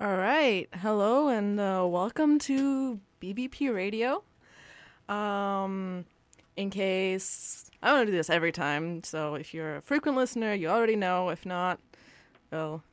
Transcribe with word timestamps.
All 0.00 0.16
right. 0.16 0.68
Hello 0.74 1.26
and 1.26 1.58
uh, 1.58 1.84
welcome 1.84 2.38
to 2.40 3.00
BVP 3.20 3.74
Radio. 3.74 4.22
Um, 5.08 6.04
in 6.56 6.70
case 6.70 7.68
I 7.82 7.92
want 7.92 8.06
to 8.06 8.12
do 8.12 8.16
this 8.16 8.30
every 8.30 8.52
time, 8.52 9.02
so 9.02 9.34
if 9.34 9.52
you're 9.52 9.78
a 9.78 9.82
frequent 9.82 10.16
listener, 10.16 10.54
you 10.54 10.68
already 10.68 10.94
know. 10.94 11.30
If 11.30 11.44
not, 11.44 11.80
well, 12.52 12.84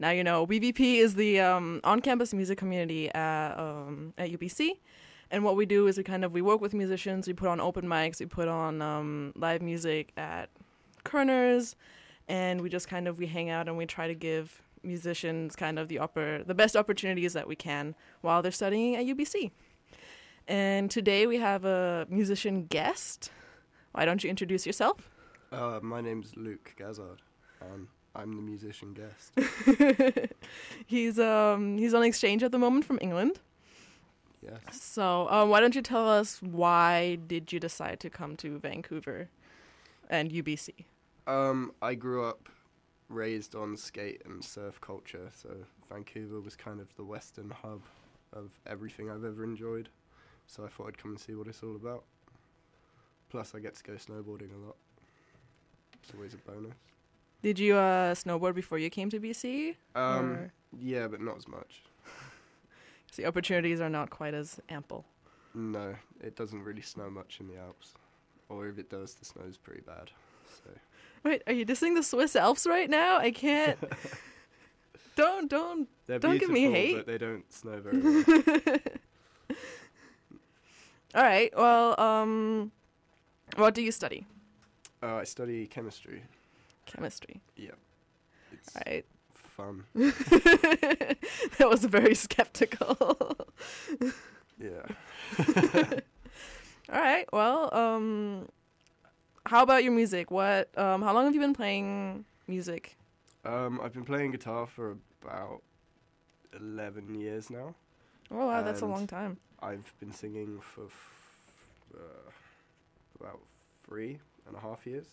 now 0.00 0.10
you 0.10 0.24
know. 0.24 0.48
BVP 0.48 0.96
is 0.96 1.14
the 1.14 1.38
um, 1.38 1.80
on-campus 1.84 2.34
music 2.34 2.58
community 2.58 3.08
at 3.14 3.56
um, 3.56 4.12
at 4.18 4.32
UBC, 4.32 4.78
and 5.30 5.44
what 5.44 5.54
we 5.54 5.64
do 5.64 5.86
is 5.86 5.96
we 5.96 6.02
kind 6.02 6.24
of 6.24 6.32
we 6.32 6.42
work 6.42 6.60
with 6.60 6.74
musicians. 6.74 7.28
We 7.28 7.34
put 7.34 7.46
on 7.46 7.60
open 7.60 7.84
mics. 7.86 8.18
We 8.18 8.26
put 8.26 8.48
on 8.48 8.82
um, 8.82 9.32
live 9.36 9.62
music 9.62 10.10
at 10.16 10.48
Koerner's, 11.04 11.76
and 12.26 12.60
we 12.62 12.68
just 12.68 12.88
kind 12.88 13.06
of 13.06 13.20
we 13.20 13.26
hang 13.28 13.48
out 13.48 13.68
and 13.68 13.76
we 13.78 13.86
try 13.86 14.08
to 14.08 14.14
give 14.14 14.60
musicians 14.82 15.56
kind 15.56 15.78
of 15.78 15.88
the 15.88 15.98
upper 15.98 16.42
the 16.44 16.54
best 16.54 16.76
opportunities 16.76 17.32
that 17.32 17.48
we 17.48 17.56
can 17.56 17.94
while 18.20 18.42
they're 18.42 18.52
studying 18.52 18.96
at 18.96 19.04
UBC. 19.04 19.50
And 20.46 20.90
today 20.90 21.26
we 21.26 21.36
have 21.36 21.64
a 21.64 22.06
musician 22.08 22.64
guest. 22.66 23.30
Why 23.92 24.04
don't 24.04 24.24
you 24.24 24.30
introduce 24.30 24.66
yourself? 24.66 25.10
Uh, 25.52 25.80
my 25.82 26.00
name's 26.00 26.36
Luke 26.36 26.74
Gazzard, 26.78 27.18
and 27.60 27.88
I'm 28.14 28.32
the 28.34 28.42
musician 28.42 28.94
guest. 28.94 30.32
he's 30.86 31.18
um 31.18 31.78
he's 31.78 31.94
on 31.94 32.02
exchange 32.02 32.42
at 32.42 32.52
the 32.52 32.58
moment 32.58 32.84
from 32.84 32.98
England. 33.00 33.40
Yes. 34.42 34.80
So 34.80 35.28
um, 35.30 35.50
why 35.50 35.60
don't 35.60 35.74
you 35.74 35.82
tell 35.82 36.08
us 36.08 36.40
why 36.42 37.18
did 37.26 37.52
you 37.52 37.60
decide 37.60 38.00
to 38.00 38.10
come 38.10 38.36
to 38.36 38.58
Vancouver 38.58 39.28
and 40.08 40.30
UBC? 40.30 40.84
Um, 41.26 41.72
I 41.82 41.94
grew 41.94 42.24
up 42.24 42.48
raised 43.08 43.54
on 43.54 43.76
skate 43.76 44.22
and 44.24 44.44
surf 44.44 44.80
culture, 44.80 45.30
so 45.34 45.48
Vancouver 45.88 46.40
was 46.40 46.56
kind 46.56 46.80
of 46.80 46.94
the 46.96 47.04
western 47.04 47.50
hub 47.50 47.82
of 48.32 48.50
everything 48.66 49.10
I've 49.10 49.24
ever 49.24 49.44
enjoyed. 49.44 49.88
So 50.46 50.64
I 50.64 50.68
thought 50.68 50.88
I'd 50.88 50.98
come 50.98 51.12
and 51.12 51.20
see 51.20 51.34
what 51.34 51.46
it's 51.46 51.62
all 51.62 51.76
about. 51.76 52.04
Plus, 53.30 53.54
I 53.54 53.58
get 53.60 53.74
to 53.76 53.82
go 53.84 53.92
snowboarding 53.94 54.54
a 54.54 54.66
lot. 54.66 54.76
It's 56.02 56.12
always 56.14 56.34
a 56.34 56.38
bonus. 56.38 56.74
Did 57.42 57.58
you 57.58 57.76
uh, 57.76 58.14
snowboard 58.14 58.54
before 58.54 58.78
you 58.78 58.90
came 58.90 59.10
to 59.10 59.20
BC? 59.20 59.76
Um, 59.94 60.30
Or- 60.32 60.52
yeah, 60.78 61.06
but 61.08 61.20
not 61.20 61.36
as 61.36 61.48
much. 61.48 61.82
The 63.16 63.26
opportunities 63.26 63.80
are 63.80 63.88
not 63.90 64.10
quite 64.10 64.32
as 64.32 64.60
ample. 64.68 65.04
No, 65.52 65.96
it 66.22 66.36
doesn't 66.36 66.62
really 66.62 66.82
snow 66.82 67.10
much 67.10 67.38
in 67.40 67.48
the 67.48 67.56
Alps, 67.58 67.94
or 68.48 68.68
if 68.68 68.78
it 68.78 68.88
does, 68.90 69.14
the 69.14 69.24
snow's 69.24 69.56
pretty 69.56 69.80
bad. 69.80 70.12
So 70.62 70.70
Wait, 71.24 71.42
are 71.46 71.52
you 71.52 71.64
dissing 71.66 71.94
the 71.94 72.02
Swiss 72.02 72.36
Alps 72.36 72.66
right 72.66 72.88
now? 72.88 73.18
I 73.18 73.30
can't. 73.30 73.78
don't 75.16 75.48
don't. 75.50 75.88
they're 76.06 76.18
Don't 76.18 76.38
give 76.38 76.50
me 76.50 76.70
hate. 76.70 76.96
but 76.96 77.06
they 77.06 77.18
don't 77.18 77.50
snow 77.52 77.80
very 77.80 77.98
well. 78.00 78.24
All 81.14 81.22
right. 81.22 81.52
Well, 81.56 81.98
um, 82.00 82.70
what 83.56 83.74
do 83.74 83.82
you 83.82 83.92
study? 83.92 84.26
uh, 85.02 85.16
I 85.16 85.24
study 85.24 85.66
chemistry. 85.66 86.22
Chemistry. 86.86 87.40
Yeah, 87.56 87.70
it's 88.52 88.74
All 88.76 88.82
right. 88.86 89.04
fun. 89.32 89.84
that 89.94 91.68
was 91.68 91.84
very 91.84 92.14
skeptical. 92.14 93.36
Yeah. 94.60 94.82
All 96.92 97.00
right. 97.00 97.26
Well, 97.32 97.74
um, 97.74 98.48
how 99.48 99.62
about 99.62 99.82
your 99.82 99.92
music? 99.92 100.30
What? 100.30 100.68
Um, 100.76 101.02
how 101.02 101.12
long 101.14 101.24
have 101.24 101.34
you 101.34 101.40
been 101.40 101.54
playing 101.54 102.24
music? 102.46 102.96
Um, 103.44 103.80
I've 103.82 103.92
been 103.92 104.04
playing 104.04 104.32
guitar 104.32 104.66
for 104.66 104.96
about 105.22 105.62
eleven 106.54 107.14
years 107.14 107.50
now. 107.50 107.74
Oh 108.30 108.46
wow, 108.46 108.62
that's 108.62 108.82
a 108.82 108.86
long 108.86 109.06
time. 109.06 109.38
I've 109.60 109.92
been 110.00 110.12
singing 110.12 110.60
for 110.60 110.84
f- 110.84 111.54
uh, 111.94 112.30
about 113.18 113.40
three 113.86 114.18
and 114.46 114.54
a 114.56 114.60
half 114.60 114.86
years. 114.86 115.06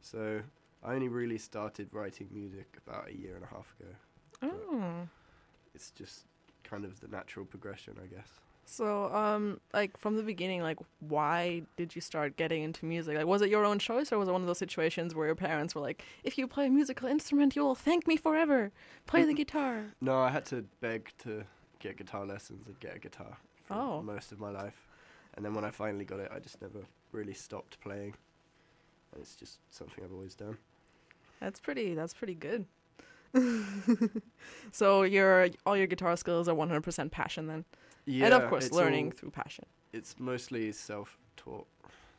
So 0.00 0.40
I 0.82 0.94
only 0.94 1.08
really 1.08 1.38
started 1.38 1.88
writing 1.92 2.28
music 2.32 2.78
about 2.86 3.08
a 3.08 3.16
year 3.16 3.34
and 3.36 3.44
a 3.44 3.48
half 3.48 3.74
ago. 3.78 3.90
Oh. 4.42 5.08
It's 5.74 5.90
just 5.90 6.24
kind 6.62 6.84
of 6.84 7.00
the 7.00 7.08
natural 7.08 7.44
progression, 7.44 7.94
I 8.02 8.06
guess. 8.06 8.28
So, 8.66 9.12
um, 9.14 9.60
like 9.72 9.96
from 9.98 10.16
the 10.16 10.22
beginning, 10.22 10.62
like 10.62 10.78
why 11.00 11.62
did 11.76 11.94
you 11.94 12.00
start 12.00 12.36
getting 12.36 12.62
into 12.62 12.86
music? 12.86 13.16
Like, 13.16 13.26
was 13.26 13.42
it 13.42 13.50
your 13.50 13.64
own 13.64 13.78
choice, 13.78 14.10
or 14.12 14.18
was 14.18 14.28
it 14.28 14.32
one 14.32 14.40
of 14.40 14.46
those 14.46 14.58
situations 14.58 15.14
where 15.14 15.26
your 15.26 15.34
parents 15.34 15.74
were 15.74 15.80
like, 15.82 16.02
"If 16.24 16.38
you 16.38 16.46
play 16.46 16.66
a 16.66 16.70
musical 16.70 17.08
instrument, 17.08 17.54
you'll 17.56 17.74
thank 17.74 18.06
me 18.06 18.16
forever. 18.16 18.72
Play 19.06 19.24
the 19.24 19.34
guitar." 19.34 19.94
No, 20.00 20.18
I 20.18 20.30
had 20.30 20.44
to 20.46 20.64
beg 20.80 21.12
to 21.18 21.44
get 21.78 21.96
guitar 21.98 22.24
lessons 22.24 22.66
and 22.66 22.78
get 22.80 22.96
a 22.96 22.98
guitar 22.98 23.36
for 23.64 23.74
Oh. 23.74 24.02
most 24.02 24.32
of 24.32 24.40
my 24.40 24.50
life. 24.50 24.88
And 25.34 25.44
then 25.44 25.52
when 25.54 25.64
I 25.64 25.70
finally 25.70 26.04
got 26.04 26.20
it, 26.20 26.30
I 26.34 26.38
just 26.38 26.62
never 26.62 26.80
really 27.12 27.34
stopped 27.34 27.78
playing. 27.80 28.14
And 29.12 29.20
it's 29.20 29.34
just 29.36 29.58
something 29.70 30.02
I've 30.02 30.12
always 30.12 30.34
done. 30.34 30.56
That's 31.40 31.60
pretty. 31.60 31.94
That's 31.94 32.14
pretty 32.14 32.34
good. 32.34 32.66
so 34.72 35.02
your 35.02 35.48
all 35.66 35.76
your 35.76 35.86
guitar 35.88 36.16
skills 36.16 36.48
are 36.48 36.54
one 36.54 36.68
hundred 36.68 36.82
percent 36.82 37.10
passion 37.12 37.46
then, 37.48 37.64
Yeah, 38.06 38.26
and 38.26 38.34
of 38.34 38.48
course 38.50 38.70
learning 38.70 39.06
all- 39.06 39.10
through 39.12 39.30
passion. 39.30 39.64
it's 39.92 40.18
mostly 40.18 40.72
self-taught, 40.72 41.66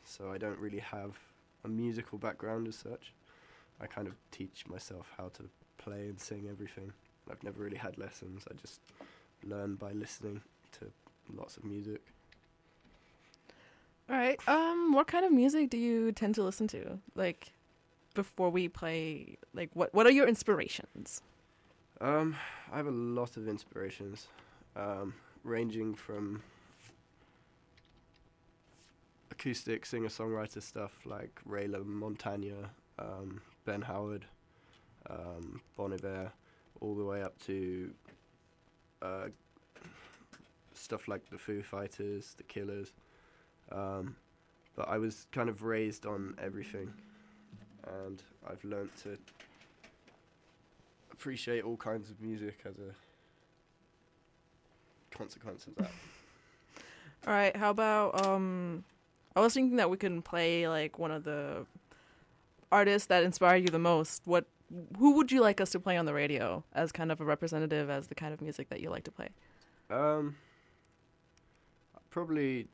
so 0.03 0.31
I 0.31 0.37
don't 0.37 0.57
really 0.59 0.79
have 0.79 1.17
a 1.63 1.67
musical 1.67 2.17
background 2.17 2.67
as 2.67 2.75
such. 2.75 3.13
I 3.79 3.87
kind 3.87 4.07
of 4.07 4.13
teach 4.31 4.65
myself 4.67 5.11
how 5.17 5.29
to 5.29 5.49
play 5.77 6.07
and 6.07 6.19
sing 6.19 6.47
everything. 6.49 6.93
I've 7.29 7.43
never 7.43 7.61
really 7.63 7.77
had 7.77 7.97
lessons. 7.97 8.45
I 8.49 8.53
just 8.55 8.79
learn 9.43 9.75
by 9.75 9.91
listening 9.91 10.41
to 10.79 10.91
lots 11.33 11.57
of 11.57 11.63
music. 11.65 12.01
All 14.09 14.15
right. 14.15 14.39
Um, 14.47 14.93
what 14.93 15.07
kind 15.07 15.25
of 15.25 15.31
music 15.31 15.69
do 15.71 15.77
you 15.77 16.11
tend 16.11 16.35
to 16.35 16.43
listen 16.43 16.67
to? 16.69 16.99
Like, 17.15 17.51
before 18.13 18.49
we 18.49 18.67
play, 18.69 19.37
like, 19.53 19.69
what 19.73 19.93
what 19.93 20.05
are 20.05 20.11
your 20.11 20.27
inspirations? 20.27 21.21
Um, 22.01 22.35
I 22.71 22.77
have 22.77 22.87
a 22.87 22.91
lot 22.91 23.37
of 23.37 23.47
inspirations, 23.47 24.27
um, 24.75 25.13
ranging 25.45 25.93
from 25.93 26.41
acoustic 29.31 29.85
singer-songwriter 29.85 30.61
stuff 30.61 30.91
like 31.05 31.39
Ray 31.45 31.67
LaMontagne, 31.67 32.67
um, 32.97 33.41
Ben 33.63 33.81
Howard, 33.83 34.25
um, 35.09 35.61
Bon 35.77 35.93
Iver, 35.93 36.31
all 36.81 36.95
the 36.95 37.03
way 37.03 37.21
up 37.21 37.37
to 37.45 37.91
uh, 39.03 39.27
stuff 40.73 41.07
like 41.07 41.29
the 41.29 41.37
Foo 41.37 41.61
Fighters, 41.61 42.33
the 42.37 42.43
Killers. 42.43 42.93
Um, 43.71 44.15
but 44.75 44.89
I 44.89 44.97
was 44.97 45.27
kind 45.31 45.47
of 45.47 45.61
raised 45.61 46.07
on 46.07 46.35
everything, 46.41 46.91
and 48.03 48.21
I've 48.49 48.63
learnt 48.63 48.95
to 49.03 49.17
appreciate 51.13 51.63
all 51.63 51.77
kinds 51.77 52.09
of 52.09 52.19
music 52.19 52.59
as 52.65 52.75
a 52.79 52.93
consequence 55.17 55.67
of 55.67 55.75
that. 55.75 55.91
All 57.27 57.33
right. 57.33 57.55
How 57.55 57.69
about 57.71 58.25
um, 58.25 58.83
I 59.35 59.41
was 59.41 59.53
thinking 59.53 59.77
that 59.77 59.89
we 59.89 59.97
can 59.97 60.21
play 60.21 60.67
like 60.67 60.99
one 60.99 61.11
of 61.11 61.23
the 61.23 61.65
artists 62.71 63.07
that 63.07 63.23
inspired 63.23 63.63
you 63.63 63.69
the 63.69 63.79
most. 63.79 64.23
What? 64.25 64.45
Who 64.97 65.15
would 65.15 65.31
you 65.31 65.41
like 65.41 65.61
us 65.61 65.69
to 65.71 65.79
play 65.79 65.95
on 65.95 66.05
the 66.05 66.13
radio 66.13 66.63
as 66.73 66.91
kind 66.91 67.11
of 67.11 67.21
a 67.21 67.25
representative 67.25 67.89
as 67.89 68.07
the 68.07 68.15
kind 68.15 68.33
of 68.33 68.41
music 68.41 68.69
that 68.69 68.81
you 68.81 68.89
like 68.89 69.03
to 69.03 69.11
play? 69.11 69.29
Um, 69.89 70.35
probably 72.09 72.67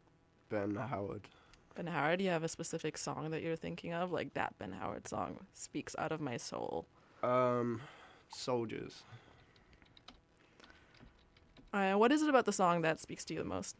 Ben 0.49 0.75
Howard. 0.75 1.27
Ben 1.75 1.87
Howard, 1.87 2.19
do 2.19 2.25
you 2.25 2.31
have 2.31 2.43
a 2.43 2.47
specific 2.47 2.97
song 2.97 3.31
that 3.31 3.41
you're 3.41 3.57
thinking 3.57 3.93
of? 3.93 4.11
Like 4.11 4.33
that 4.35 4.57
Ben 4.57 4.71
Howard 4.71 5.07
song 5.07 5.39
speaks 5.53 5.95
out 5.97 6.11
of 6.11 6.21
my 6.21 6.37
soul. 6.37 6.85
Um, 7.23 7.81
Soldiers. 8.33 9.03
Uh, 11.73 11.93
what 11.93 12.11
is 12.11 12.21
it 12.21 12.29
about 12.29 12.45
the 12.45 12.53
song 12.53 12.81
that 12.81 12.99
speaks 12.99 13.23
to 13.25 13.33
you 13.33 13.39
the 13.39 13.45
most? 13.45 13.75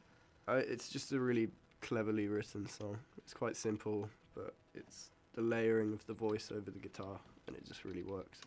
Uh, 0.48 0.62
it's 0.68 0.90
just 0.90 1.12
a 1.12 1.20
really 1.20 1.50
cleverly 1.82 2.28
written 2.28 2.68
song. 2.68 2.98
It's 3.18 3.34
quite 3.34 3.56
simple, 3.58 4.10
but 4.36 4.54
it's 4.74 5.10
the 5.34 5.42
layering 5.42 5.94
of 5.94 6.06
the 6.06 6.14
voice 6.14 6.50
over 6.52 6.72
the 6.72 6.80
guitar, 6.80 7.20
and 7.48 7.56
it 7.56 7.66
just 7.66 7.84
really 7.84 8.04
works. 8.04 8.40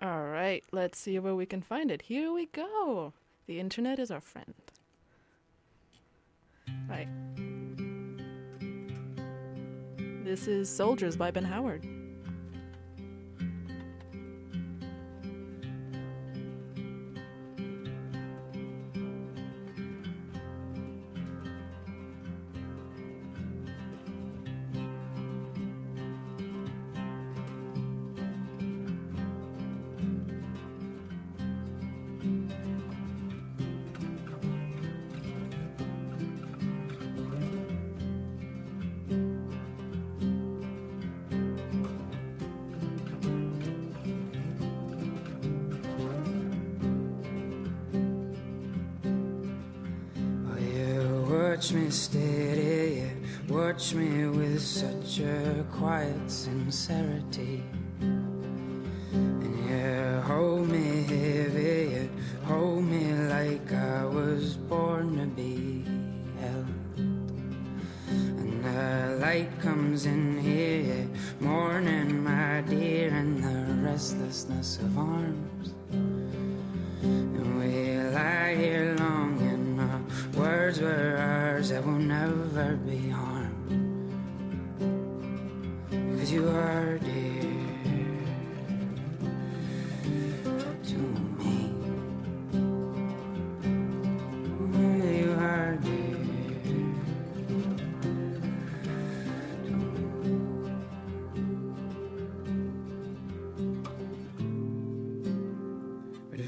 All 0.00 0.26
right, 0.26 0.62
let's 0.72 0.98
see 0.98 1.18
where 1.18 1.34
we 1.34 1.46
can 1.46 1.62
find 1.62 1.90
it. 1.90 2.02
Here 2.02 2.32
we 2.32 2.46
go. 2.46 3.12
The 3.46 3.60
internet 3.60 3.98
is 3.98 4.10
our 4.10 4.20
friend. 4.20 4.54
Right. 6.88 7.08
This 10.24 10.48
is 10.48 10.68
Soldiers 10.68 11.16
by 11.16 11.30
Ben 11.30 11.44
Howard. 11.44 11.86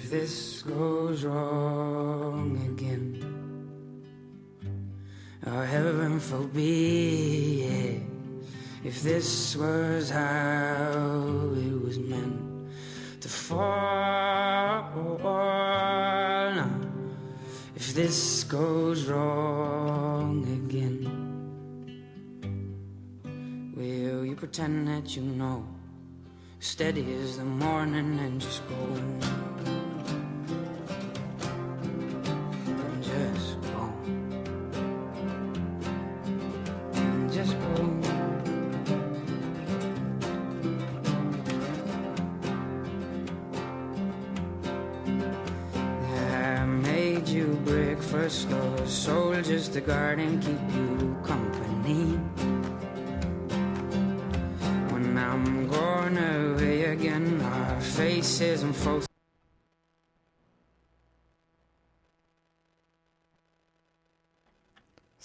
If 0.08 0.12
this 0.12 0.62
goes 0.62 1.22
wrong 1.22 2.56
again, 2.72 3.20
oh 5.46 5.60
heaven 5.60 6.18
forbid, 6.18 8.00
if 8.82 9.02
this 9.02 9.54
was 9.54 10.08
how 10.08 11.52
it 11.54 11.84
was 11.84 11.98
meant 11.98 12.70
to 13.20 13.28
fall, 13.28 14.90
oh, 14.96 16.52
now, 16.56 16.70
if 17.76 17.92
this 17.92 18.44
goes 18.44 19.04
wrong 19.08 20.42
again, 20.64 21.04
will 23.76 24.24
you 24.24 24.34
pretend 24.34 24.88
that 24.88 25.14
you 25.14 25.22
know? 25.22 25.68
Steady 26.60 27.14
as 27.22 27.36
the 27.36 27.44
morning 27.44 28.18
and 28.18 28.40
just 28.40 28.62
go. 28.70 29.38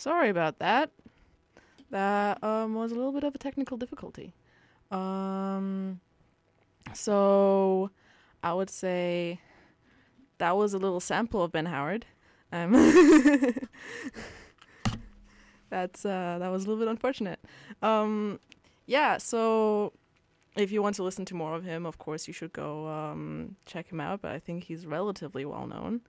Sorry 0.03 0.27
about 0.27 0.59
that. 0.59 0.91
That 1.89 2.43
um, 2.43 2.75
was 2.75 2.91
a 2.91 2.95
little 2.95 3.13
bit 3.13 3.23
of 3.23 3.33
a 3.33 3.37
technical 3.37 3.77
difficulty. 3.77 4.33
Um, 4.91 6.01
so 6.93 7.89
I 8.43 8.53
would 8.53 8.69
say 8.69 9.39
that 10.39 10.57
was 10.57 10.73
a 10.73 10.77
little 10.77 10.99
sample 10.99 11.41
of 11.41 11.53
Ben 11.53 11.67
Howard. 11.67 12.05
Um, 12.51 12.73
that's 15.69 16.03
uh, 16.03 16.35
that 16.37 16.51
was 16.51 16.65
a 16.65 16.67
little 16.67 16.83
bit 16.83 16.89
unfortunate. 16.89 17.39
Um, 17.81 18.41
yeah, 18.85 19.17
so 19.17 19.93
if 20.57 20.69
you 20.73 20.83
want 20.83 20.97
to 20.97 21.03
listen 21.03 21.23
to 21.23 21.33
more 21.33 21.55
of 21.55 21.63
him, 21.63 21.85
of 21.85 21.97
course 21.97 22.27
you 22.27 22.33
should 22.33 22.51
go 22.51 22.89
um, 22.89 23.55
check 23.65 23.89
him 23.89 24.01
out. 24.01 24.21
But 24.21 24.33
I 24.33 24.39
think 24.39 24.65
he's 24.65 24.85
relatively 24.85 25.45
well 25.45 25.65
known. 25.65 26.01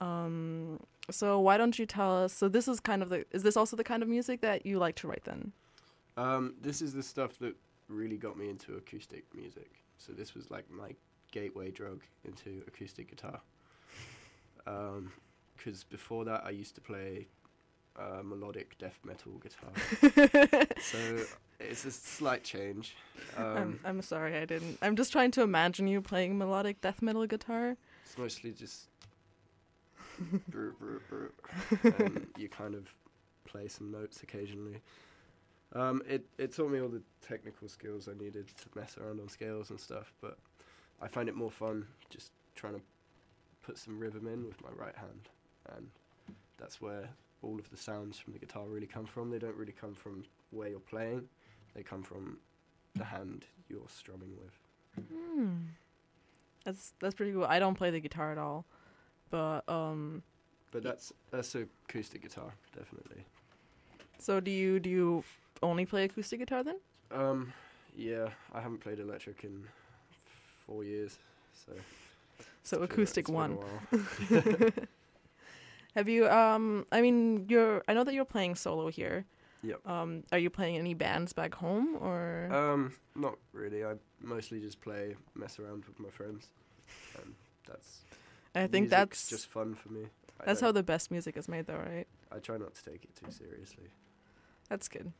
Um, 0.00 0.80
so 1.10 1.40
why 1.40 1.56
don't 1.56 1.78
you 1.78 1.86
tell 1.86 2.24
us? 2.24 2.32
So 2.32 2.48
this 2.48 2.68
is 2.68 2.80
kind 2.80 3.02
of 3.02 3.08
the. 3.08 3.24
Is 3.32 3.42
this 3.42 3.56
also 3.56 3.76
the 3.76 3.84
kind 3.84 4.02
of 4.02 4.08
music 4.08 4.40
that 4.40 4.66
you 4.66 4.78
like 4.78 4.96
to 4.96 5.08
write 5.08 5.24
then? 5.24 5.52
Um, 6.16 6.54
this 6.60 6.80
is 6.82 6.92
the 6.92 7.02
stuff 7.02 7.38
that 7.38 7.54
really 7.88 8.16
got 8.16 8.36
me 8.36 8.48
into 8.48 8.76
acoustic 8.76 9.24
music. 9.34 9.70
So 9.98 10.12
this 10.12 10.34
was 10.34 10.50
like 10.50 10.70
my 10.70 10.94
gateway 11.30 11.70
drug 11.70 12.02
into 12.24 12.62
acoustic 12.66 13.08
guitar. 13.08 13.40
Because 15.56 15.84
before 15.84 16.24
that, 16.24 16.42
I 16.44 16.50
used 16.50 16.74
to 16.74 16.80
play 16.80 17.28
uh, 17.98 18.22
melodic 18.22 18.76
death 18.78 18.98
metal 19.04 19.32
guitar. 19.38 20.66
so 20.80 21.24
it's 21.60 21.84
a 21.84 21.90
slight 21.90 22.44
change. 22.44 22.96
Um, 23.36 23.44
I'm 23.44 23.80
I'm 23.84 24.02
sorry 24.02 24.36
I 24.36 24.44
didn't. 24.44 24.78
I'm 24.82 24.96
just 24.96 25.12
trying 25.12 25.30
to 25.32 25.42
imagine 25.42 25.86
you 25.88 26.00
playing 26.00 26.36
melodic 26.36 26.80
death 26.80 27.02
metal 27.02 27.26
guitar. 27.26 27.76
It's 28.04 28.18
mostly 28.18 28.52
just. 28.52 28.88
brr, 30.48 30.70
brr, 30.78 31.00
brr, 31.08 31.30
and 31.98 32.26
you 32.36 32.48
kind 32.48 32.74
of 32.74 32.88
play 33.44 33.68
some 33.68 33.90
notes 33.90 34.22
occasionally. 34.22 34.80
Um, 35.72 36.02
it 36.08 36.24
it 36.38 36.54
taught 36.54 36.70
me 36.70 36.80
all 36.80 36.88
the 36.88 37.02
technical 37.26 37.68
skills 37.68 38.08
I 38.08 38.14
needed 38.22 38.48
to 38.48 38.78
mess 38.78 38.96
around 38.98 39.20
on 39.20 39.28
scales 39.28 39.70
and 39.70 39.80
stuff, 39.80 40.12
but 40.20 40.38
I 41.02 41.08
find 41.08 41.28
it 41.28 41.34
more 41.34 41.50
fun 41.50 41.86
just 42.08 42.32
trying 42.54 42.74
to 42.74 42.80
put 43.62 43.78
some 43.78 43.98
rhythm 43.98 44.26
in 44.26 44.46
with 44.46 44.62
my 44.62 44.70
right 44.76 44.96
hand, 44.96 45.28
and 45.76 45.88
that's 46.58 46.80
where 46.80 47.08
all 47.42 47.58
of 47.58 47.70
the 47.70 47.76
sounds 47.76 48.18
from 48.18 48.32
the 48.32 48.38
guitar 48.38 48.64
really 48.66 48.86
come 48.86 49.06
from. 49.06 49.30
They 49.30 49.38
don't 49.38 49.56
really 49.56 49.74
come 49.78 49.94
from 49.94 50.24
where 50.50 50.68
you're 50.68 50.80
playing; 50.80 51.28
they 51.74 51.82
come 51.82 52.02
from 52.02 52.38
the 52.94 53.04
hand 53.04 53.44
you're 53.68 53.88
strumming 53.88 54.30
with. 54.36 55.08
Hmm. 55.10 55.56
That's 56.64 56.94
that's 57.00 57.14
pretty 57.14 57.32
cool. 57.32 57.44
I 57.44 57.58
don't 57.58 57.74
play 57.74 57.90
the 57.90 58.00
guitar 58.00 58.32
at 58.32 58.38
all, 58.38 58.64
but 59.30 59.68
um. 59.68 60.22
But 60.72 60.82
that's 60.82 61.12
that's 61.30 61.54
acoustic 61.54 62.22
guitar, 62.22 62.52
definitely. 62.76 63.24
So 64.18 64.40
do 64.40 64.50
you 64.50 64.80
do 64.80 64.90
you 64.90 65.24
only 65.62 65.86
play 65.86 66.04
acoustic 66.04 66.40
guitar 66.40 66.62
then? 66.64 66.76
Um, 67.10 67.52
yeah, 67.96 68.28
I 68.52 68.60
haven't 68.60 68.80
played 68.80 68.98
electric 68.98 69.44
in 69.44 69.64
four 70.66 70.84
years, 70.84 71.18
so. 71.66 71.72
So 72.38 72.46
it's 72.62 72.70
been 72.72 72.80
a- 72.82 72.84
acoustic 72.84 73.28
one. 73.28 73.58
Have 75.94 76.08
you 76.08 76.28
um? 76.28 76.84
I 76.92 77.00
mean, 77.00 77.46
you're. 77.48 77.82
I 77.88 77.94
know 77.94 78.04
that 78.04 78.12
you're 78.12 78.24
playing 78.26 78.54
solo 78.56 78.88
here. 78.88 79.24
Yep. 79.62 79.88
Um, 79.88 80.22
are 80.30 80.38
you 80.38 80.50
playing 80.50 80.76
any 80.76 80.94
bands 80.94 81.32
back 81.32 81.54
home 81.54 81.96
or? 82.00 82.48
Um, 82.52 82.92
not 83.14 83.36
really. 83.52 83.84
I 83.84 83.94
mostly 84.20 84.60
just 84.60 84.80
play, 84.80 85.16
mess 85.34 85.58
around 85.58 85.84
with 85.86 85.98
my 85.98 86.10
friends, 86.10 86.48
and 87.22 87.34
that's. 87.66 88.00
I 88.56 88.66
think 88.66 88.84
music's 88.84 88.90
that's 88.90 89.28
just 89.28 89.46
fun 89.48 89.74
for 89.74 89.90
me. 89.90 90.06
I 90.40 90.44
that's 90.46 90.60
how 90.60 90.72
the 90.72 90.82
best 90.82 91.10
music 91.10 91.36
is 91.36 91.48
made, 91.48 91.66
though, 91.66 91.76
right? 91.76 92.06
I 92.30 92.38
try 92.38 92.56
not 92.56 92.74
to 92.74 92.84
take 92.84 93.04
it 93.04 93.16
too 93.16 93.30
seriously. 93.30 93.84
That's 94.68 94.88
good. 94.88 95.12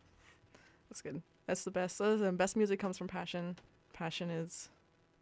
That's 0.88 1.02
good. 1.02 1.22
That's 1.46 1.64
the 1.64 1.70
best. 1.70 1.98
The 1.98 2.32
best 2.32 2.56
music 2.56 2.80
comes 2.80 2.98
from 2.98 3.08
passion. 3.08 3.58
Passion 3.92 4.30
is 4.30 4.68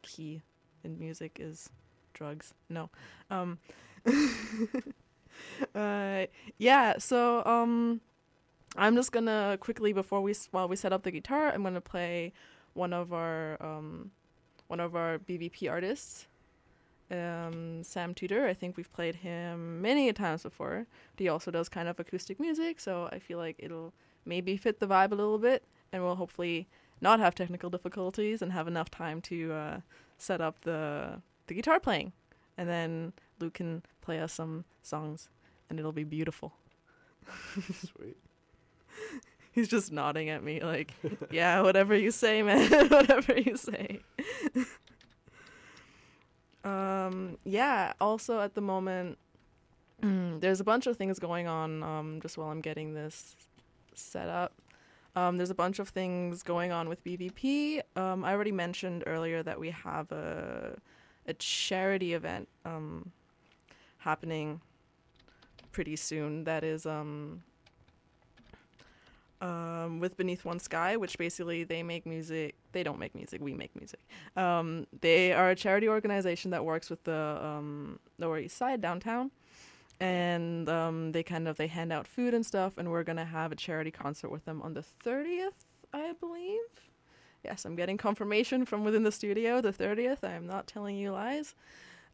key 0.02 0.42
and 0.82 0.98
music 0.98 1.38
is 1.40 1.70
drugs. 2.12 2.54
No. 2.68 2.90
Um 3.30 3.58
uh 5.74 6.26
yeah, 6.58 6.98
so 6.98 7.44
um 7.44 8.00
I'm 8.76 8.96
just 8.96 9.12
going 9.12 9.26
to 9.26 9.56
quickly 9.60 9.92
before 9.92 10.20
we 10.20 10.34
while 10.50 10.68
we 10.68 10.76
set 10.76 10.92
up 10.92 11.04
the 11.04 11.10
guitar, 11.12 11.52
I'm 11.52 11.62
to 11.74 11.80
play 11.80 12.32
one 12.72 12.92
of 12.92 13.12
our 13.12 13.56
um 13.62 14.10
one 14.66 14.80
of 14.80 14.96
our 14.96 15.18
BVP 15.18 15.70
artists. 15.70 16.26
Um 17.10 17.82
Sam 17.82 18.14
Tudor. 18.14 18.46
I 18.46 18.54
think 18.54 18.76
we've 18.76 18.92
played 18.92 19.16
him 19.16 19.82
many 19.82 20.08
a 20.08 20.12
times 20.12 20.42
before. 20.42 20.86
But 21.16 21.22
He 21.22 21.28
also 21.28 21.50
does 21.50 21.68
kind 21.68 21.88
of 21.88 22.00
acoustic 22.00 22.40
music, 22.40 22.80
so 22.80 23.08
I 23.12 23.18
feel 23.18 23.38
like 23.38 23.56
it'll 23.58 23.92
maybe 24.24 24.56
fit 24.56 24.80
the 24.80 24.86
vibe 24.86 25.12
a 25.12 25.14
little 25.14 25.38
bit, 25.38 25.64
and 25.92 26.02
we'll 26.02 26.16
hopefully 26.16 26.66
not 27.00 27.20
have 27.20 27.34
technical 27.34 27.68
difficulties 27.70 28.40
and 28.40 28.52
have 28.52 28.66
enough 28.66 28.90
time 28.90 29.20
to 29.22 29.52
uh, 29.52 29.80
set 30.16 30.40
up 30.40 30.62
the 30.62 31.20
the 31.46 31.54
guitar 31.54 31.78
playing, 31.78 32.12
and 32.56 32.68
then 32.68 33.12
Luke 33.38 33.54
can 33.54 33.82
play 34.00 34.18
us 34.20 34.32
some 34.32 34.64
songs, 34.82 35.28
and 35.68 35.78
it'll 35.78 35.92
be 35.92 36.04
beautiful. 36.04 36.54
Sweet. 37.54 38.16
He's 39.52 39.68
just 39.68 39.92
nodding 39.92 40.30
at 40.30 40.42
me 40.42 40.60
like, 40.60 40.94
"Yeah, 41.30 41.60
whatever 41.60 41.94
you 41.94 42.10
say, 42.10 42.42
man. 42.42 42.88
whatever 42.88 43.38
you 43.38 43.56
say." 43.56 44.00
um, 46.64 47.38
yeah. 47.44 47.92
Also, 48.00 48.40
at 48.40 48.54
the 48.54 48.60
moment, 48.60 49.18
Mm, 50.04 50.40
there's 50.40 50.60
a 50.60 50.64
bunch 50.64 50.86
of 50.86 50.96
things 50.96 51.18
going 51.18 51.46
on 51.46 51.82
um, 51.82 52.18
just 52.20 52.36
while 52.36 52.50
I'm 52.50 52.60
getting 52.60 52.92
this 52.94 53.36
set 53.94 54.28
up. 54.28 54.52
Um, 55.16 55.36
there's 55.38 55.50
a 55.50 55.54
bunch 55.54 55.78
of 55.78 55.88
things 55.88 56.42
going 56.42 56.72
on 56.72 56.88
with 56.88 57.02
BVP. 57.04 57.80
Um, 57.96 58.24
I 58.24 58.32
already 58.32 58.52
mentioned 58.52 59.04
earlier 59.06 59.42
that 59.42 59.58
we 59.58 59.70
have 59.70 60.10
a 60.12 60.76
a 61.26 61.32
charity 61.34 62.12
event 62.12 62.48
um, 62.66 63.12
happening 63.98 64.60
pretty 65.72 65.96
soon. 65.96 66.44
That 66.44 66.62
is 66.64 66.84
um, 69.44 70.00
with 70.00 70.16
Beneath 70.16 70.44
One 70.44 70.58
Sky, 70.58 70.96
which 70.96 71.18
basically 71.18 71.64
they 71.64 71.82
make 71.82 72.06
music. 72.06 72.54
They 72.72 72.82
don't 72.82 72.98
make 72.98 73.14
music. 73.14 73.42
We 73.42 73.52
make 73.52 73.76
music. 73.76 74.00
Um, 74.36 74.86
they 75.00 75.32
are 75.32 75.50
a 75.50 75.54
charity 75.54 75.88
organization 75.88 76.50
that 76.52 76.64
works 76.64 76.88
with 76.88 77.04
the 77.04 77.38
um, 77.42 77.98
Lower 78.18 78.38
East 78.38 78.56
Side 78.56 78.80
downtown, 78.80 79.30
and 80.00 80.66
um, 80.70 81.12
they 81.12 81.22
kind 81.22 81.46
of 81.46 81.58
they 81.58 81.66
hand 81.66 81.92
out 81.92 82.06
food 82.06 82.32
and 82.32 82.44
stuff. 82.44 82.78
And 82.78 82.90
we're 82.90 83.04
gonna 83.04 83.26
have 83.26 83.52
a 83.52 83.56
charity 83.56 83.90
concert 83.90 84.30
with 84.30 84.46
them 84.46 84.62
on 84.62 84.72
the 84.72 84.82
thirtieth, 84.82 85.66
I 85.92 86.14
believe. 86.18 86.60
Yes, 87.44 87.66
I'm 87.66 87.76
getting 87.76 87.98
confirmation 87.98 88.64
from 88.64 88.82
within 88.82 89.02
the 89.02 89.12
studio. 89.12 89.60
The 89.60 89.72
thirtieth. 89.72 90.24
I 90.24 90.32
am 90.32 90.46
not 90.46 90.66
telling 90.66 90.96
you 90.96 91.12
lies. 91.12 91.54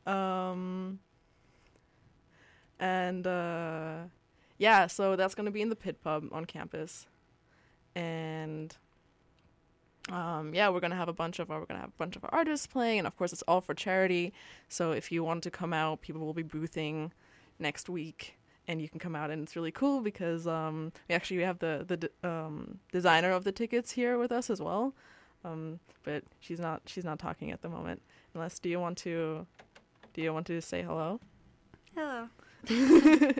Um, 0.04 0.98
and 2.80 3.24
uh, 3.24 3.98
yeah, 4.58 4.88
so 4.88 5.14
that's 5.14 5.36
gonna 5.36 5.52
be 5.52 5.62
in 5.62 5.68
the 5.68 5.76
Pit 5.76 6.02
Pub 6.02 6.24
on 6.32 6.44
campus, 6.44 7.06
and 7.94 8.76
um, 10.10 10.54
yeah, 10.54 10.68
we're 10.68 10.80
gonna 10.80 10.96
have 10.96 11.08
a 11.08 11.12
bunch 11.12 11.38
of 11.38 11.50
our, 11.50 11.60
we're 11.60 11.66
gonna 11.66 11.80
have 11.80 11.90
a 11.90 11.98
bunch 11.98 12.16
of 12.16 12.24
our 12.24 12.30
artists 12.32 12.66
playing, 12.66 12.98
and 12.98 13.06
of 13.06 13.16
course 13.16 13.32
it's 13.32 13.42
all 13.42 13.60
for 13.60 13.74
charity. 13.74 14.32
So 14.68 14.92
if 14.92 15.12
you 15.12 15.22
want 15.22 15.42
to 15.44 15.50
come 15.50 15.72
out, 15.72 16.00
people 16.00 16.24
will 16.24 16.34
be 16.34 16.42
boothing 16.42 17.12
next 17.58 17.88
week, 17.88 18.38
and 18.66 18.80
you 18.80 18.88
can 18.88 18.98
come 18.98 19.14
out, 19.14 19.30
and 19.30 19.42
it's 19.42 19.54
really 19.56 19.70
cool 19.70 20.00
because 20.00 20.46
um, 20.46 20.92
we 21.08 21.14
actually 21.14 21.38
we 21.38 21.42
have 21.44 21.58
the 21.58 21.84
the 21.86 21.96
d- 21.96 22.08
um, 22.24 22.78
designer 22.92 23.30
of 23.30 23.44
the 23.44 23.52
tickets 23.52 23.92
here 23.92 24.18
with 24.18 24.32
us 24.32 24.50
as 24.50 24.60
well, 24.60 24.94
um, 25.44 25.78
but 26.02 26.24
she's 26.40 26.58
not 26.60 26.82
she's 26.86 27.04
not 27.04 27.18
talking 27.18 27.50
at 27.50 27.62
the 27.62 27.68
moment. 27.68 28.02
Unless, 28.34 28.58
do 28.60 28.68
you 28.68 28.80
want 28.80 28.96
to 28.98 29.46
do 30.14 30.22
you 30.22 30.32
want 30.32 30.46
to 30.46 30.60
say 30.60 30.82
hello? 30.82 31.20
Hello. 31.94 32.28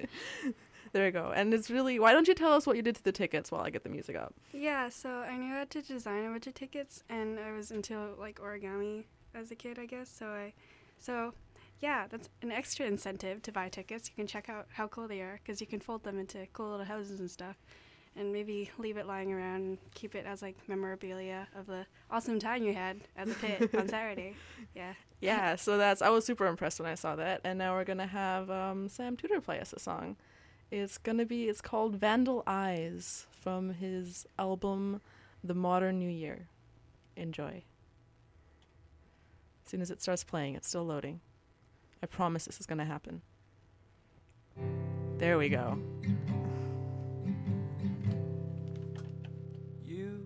there 0.93 1.07
you 1.07 1.13
go. 1.13 1.33
And 1.35 1.53
it's 1.55 1.71
really 1.71 1.99
why 1.99 2.13
don't 2.13 2.29
you 2.29 2.35
tell 2.35 2.53
us 2.53 2.67
what 2.67 2.77
you 2.77 2.83
did 2.83 2.97
to 2.97 3.05
the 3.05 3.13
tickets 3.13 3.51
while 3.51 3.63
I 3.63 3.71
get 3.71 3.83
the 3.85 3.89
music 3.91 4.17
up? 4.17 4.35
Yeah, 4.53 4.89
so 4.89 5.09
I 5.11 5.37
knew 5.37 5.53
how 5.53 5.65
to 5.65 5.83
design 5.83 6.25
a 6.25 6.31
bunch 6.31 6.47
of 6.47 6.55
tickets, 6.55 7.03
and 7.09 7.39
I 7.39 7.53
was 7.53 7.71
into 7.71 8.15
like 8.19 8.41
origami 8.41 9.05
as 9.35 9.51
a 9.51 9.55
kid, 9.55 9.79
I 9.79 9.87
guess. 9.87 10.11
So 10.11 10.27
I, 10.27 10.53
so 10.99 11.35
yeah, 11.81 12.07
that's 12.09 12.29
an 12.43 12.53
extra 12.53 12.87
incentive 12.87 13.43
to 13.43 13.53
buy 13.53 13.69
tickets. 13.69 14.09
You 14.09 14.15
can 14.15 14.27
check 14.27 14.49
out 14.49 14.67
how 14.73 14.89
cool 14.89 15.09
they 15.09 15.21
are 15.21 15.41
because 15.43 15.61
you 15.61 15.67
can 15.67 15.81
fold 15.81 16.05
them 16.05 16.19
into 16.19 16.47
cool 16.53 16.71
little 16.71 16.87
houses 16.87 17.21
and 17.21 17.31
stuff, 17.31 17.57
and 18.17 18.33
maybe 18.33 18.71
leave 18.77 18.97
it 18.97 19.07
lying 19.07 19.33
around 19.33 19.61
and 19.61 19.79
keep 19.95 20.15
it 20.15 20.27
as 20.27 20.43
like 20.43 20.57
memorabilia 20.69 21.49
of 21.57 21.67
the 21.67 21.87
awesome 22.11 22.39
time 22.39 22.63
you 22.63 22.75
had 22.75 23.01
at 23.17 23.29
the 23.29 23.35
pit 23.35 23.75
on 23.75 23.89
Saturday. 23.89 24.35
Yeah. 24.75 24.95
Yeah, 25.21 25.57
so 25.57 25.77
that's 25.77 26.01
I 26.03 26.09
was 26.09 26.25
super 26.25 26.47
impressed 26.47 26.81
when 26.81 26.89
I 26.91 26.95
saw 26.95 27.15
that, 27.17 27.43
and 27.45 27.59
now 27.59 27.75
we're 27.75 27.85
gonna 27.85 28.07
have 28.07 28.51
um, 28.51 28.89
Sam 28.89 29.17
Tudor 29.17 29.41
play 29.41 29.61
us 29.61 29.73
a 29.73 29.79
song. 29.79 30.17
It's 30.71 30.99
gonna 30.99 31.27
be 31.27 31.49
it's 31.49 31.61
called 31.61 31.99
Vandalize 31.99 33.27
from 33.33 33.75
his 33.75 34.25
album 34.39 35.01
The 35.43 35.55
Modern 35.55 35.99
New 35.99 36.09
Year. 36.09 36.47
Enjoy. 37.17 37.65
As 39.65 39.71
soon 39.71 39.83
as 39.83 39.91
it 39.91 40.01
starts 40.01 40.23
playing, 40.23 40.55
it's 40.55 40.69
still 40.69 40.85
loading. 40.85 41.21
I 42.05 42.07
promise 42.07 42.45
this 42.45 42.61
is 42.61 42.67
gonna 42.67 42.85
happen. 42.85 43.23
There 45.19 45.39
we 45.39 45.49
go. 45.49 45.77
You 49.85 50.25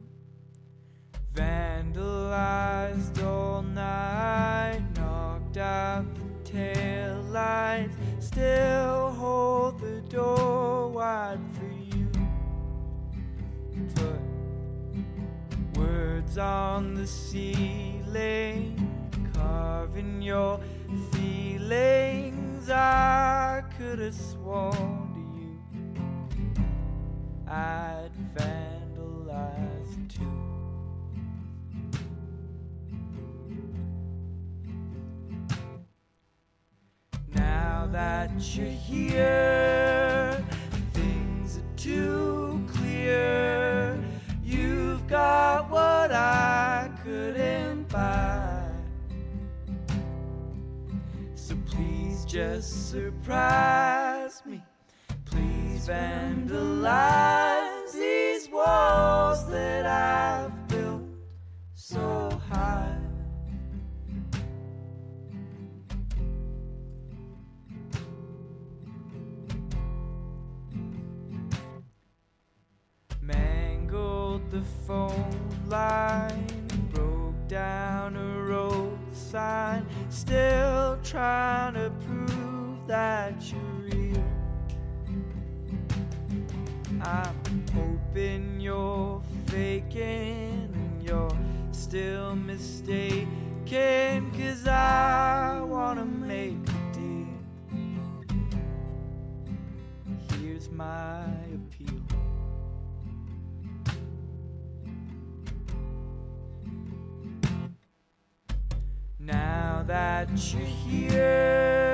vandalized 1.34 3.24
all 3.24 3.62
night, 3.62 4.82
knocked 4.94 5.56
out 5.56 6.04
the 6.14 6.50
tail 6.50 7.22
lights, 7.22 7.96
still 8.20 8.73
words 16.34 16.38
on 16.38 16.94
the 16.94 17.06
ceiling, 17.06 18.76
carving 19.34 20.22
your 20.22 20.60
feelings. 21.12 22.70
I 22.70 23.62
could 23.76 23.98
have 23.98 24.14
sworn 24.14 24.72
to 25.14 25.20
you. 25.38 25.58
I'd 27.46 28.10
vandalize 28.34 29.94
too. 30.08 30.24
Now 37.34 37.88
that 37.92 38.30
you're 38.56 38.66
here, 38.66 40.44
things 40.92 41.58
are 41.58 41.76
too 41.76 42.23
just 52.34 52.90
surprise 52.90 54.42
me. 54.44 54.60
Please 55.24 55.86
vandalize 55.86 57.92
these 57.92 58.50
walls 58.50 59.48
that 59.48 59.86
I've 59.86 60.66
built 60.66 61.02
so 61.76 62.28
high. 62.50 62.98
Mangled 73.22 74.50
the 74.50 74.62
phone 74.88 75.38
line, 75.68 76.48
broke 76.92 77.46
down 77.46 78.16
a 78.16 78.42
road 78.42 78.98
sign, 79.12 79.86
still 80.10 80.98
trying 81.04 81.74
to 81.74 81.92
that 82.86 83.34
you're 83.50 83.60
real. 83.80 84.24
I'm 87.00 87.64
hoping 87.72 88.60
you're 88.60 89.22
faking 89.46 90.70
and 90.72 91.02
you're 91.02 91.38
still 91.72 92.36
mistaken, 92.36 94.30
cause 94.32 94.66
I 94.66 95.60
wanna 95.62 96.04
make 96.04 96.56
a 96.68 96.92
deal. 96.92 97.26
Here's 100.38 100.70
my 100.70 101.24
appeal. 101.54 102.02
Now 109.18 109.82
that 109.86 110.28
you're 110.52 110.62
here, 110.62 111.93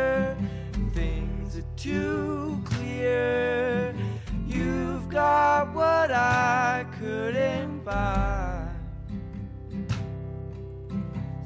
too 1.80 2.60
clear. 2.66 3.94
You've 4.46 5.08
got 5.08 5.72
what 5.74 6.10
I 6.10 6.84
couldn't 6.98 7.82
buy. 7.84 8.68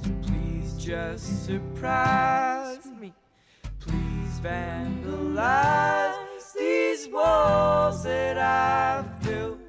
So 0.03 0.11
please 0.23 0.75
just 0.77 1.47
surprise 1.47 2.85
me. 3.01 3.15
Please 3.79 4.41
vandalize 4.43 6.17
these 6.59 7.07
walls 7.13 8.03
that 8.03 8.37
I've 8.37 9.23
built 9.23 9.61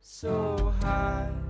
so 0.00 0.74
high. 0.82 1.41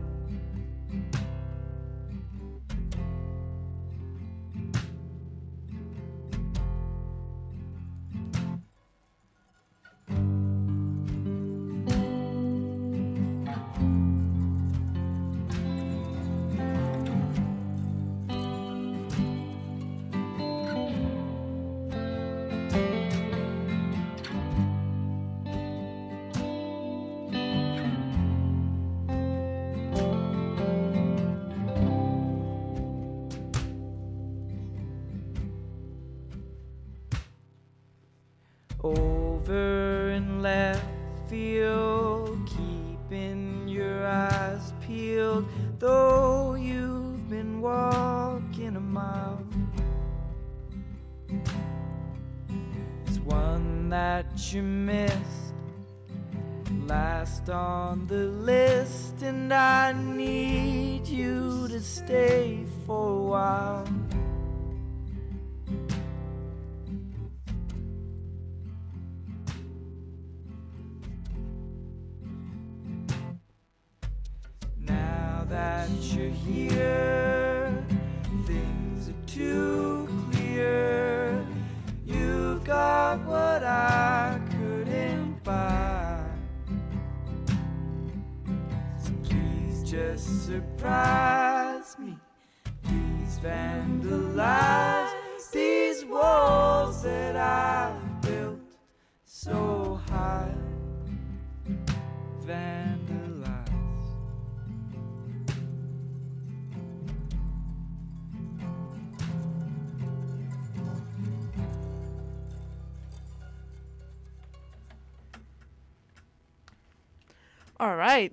That 53.93 54.55
you 54.55 54.63
missed, 54.63 55.53
last 56.87 57.51
on 57.51 58.07
the 58.07 58.25
list, 58.51 59.21
and 59.21 59.53
I 59.53 59.93
need 59.93 61.07
you 61.07 61.69
to 61.69 61.79
stay 61.79 62.65
for 62.87 63.11
a 63.11 63.23
while. 63.23 64.12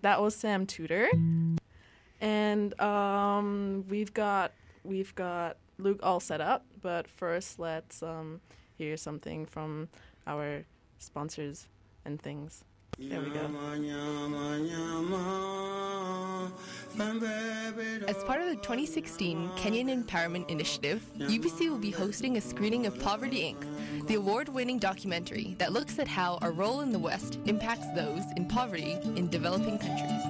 That 0.01 0.21
was 0.21 0.35
Sam 0.35 0.65
Tudor, 0.65 1.09
and 2.21 2.79
um, 2.81 3.85
we've 3.87 4.13
got 4.13 4.53
we've 4.83 5.13
got 5.15 5.57
Luke 5.77 5.99
all 6.03 6.19
set 6.19 6.41
up. 6.41 6.65
But 6.81 7.07
first, 7.07 7.59
let's 7.59 8.01
um, 8.03 8.41
hear 8.77 8.97
something 8.97 9.45
from 9.45 9.89
our 10.27 10.65
sponsors 10.97 11.67
and 12.05 12.21
things. 12.21 12.63
There 12.99 13.21
we 13.21 13.29
go. 13.29 13.49
As 18.07 18.23
part 18.23 18.41
of 18.41 18.49
the 18.49 18.55
2016 18.55 19.49
Kenyan 19.55 20.03
Empowerment 20.03 20.49
Initiative, 20.49 21.01
UBC 21.17 21.69
will 21.69 21.77
be 21.77 21.91
hosting 21.91 22.35
a 22.35 22.41
screening 22.41 22.85
of 22.87 22.99
Poverty 22.99 23.53
Inc., 23.53 24.07
the 24.07 24.15
award 24.15 24.49
winning 24.49 24.79
documentary 24.79 25.55
that 25.59 25.71
looks 25.71 25.97
at 25.99 26.07
how 26.07 26.39
our 26.41 26.51
role 26.51 26.81
in 26.81 26.91
the 26.91 26.99
West 26.99 27.39
impacts 27.45 27.87
those 27.95 28.23
in 28.35 28.45
poverty 28.47 28.97
in 29.15 29.29
developing 29.29 29.77
countries. 29.77 30.23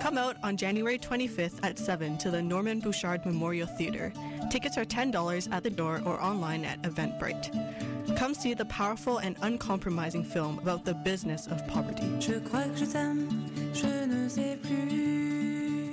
Come 0.00 0.18
out 0.18 0.36
on 0.42 0.56
January 0.56 0.98
25th 0.98 1.60
at 1.62 1.78
7 1.78 2.18
to 2.18 2.30
the 2.30 2.42
Norman 2.42 2.80
Bouchard 2.80 3.24
Memorial 3.24 3.66
Theatre. 3.66 4.12
Tickets 4.50 4.76
are 4.76 4.84
$10 4.84 5.52
at 5.52 5.62
the 5.62 5.70
door 5.70 6.02
or 6.04 6.20
online 6.22 6.64
at 6.64 6.82
Eventbrite. 6.82 7.89
Come 8.16 8.34
see 8.34 8.54
the 8.54 8.64
powerful 8.66 9.18
and 9.18 9.36
uncompromising 9.42 10.24
film 10.24 10.58
about 10.58 10.84
the 10.84 10.94
business 10.94 11.46
of 11.46 11.66
poverty. 11.66 12.08
Je 12.20 12.38
crois 12.40 12.64
que 12.64 12.76
je 12.76 12.86
t'aime, 12.86 13.28
je 13.72 14.06
ne 14.06 14.28
sais 14.28 14.58
plus. 14.62 15.90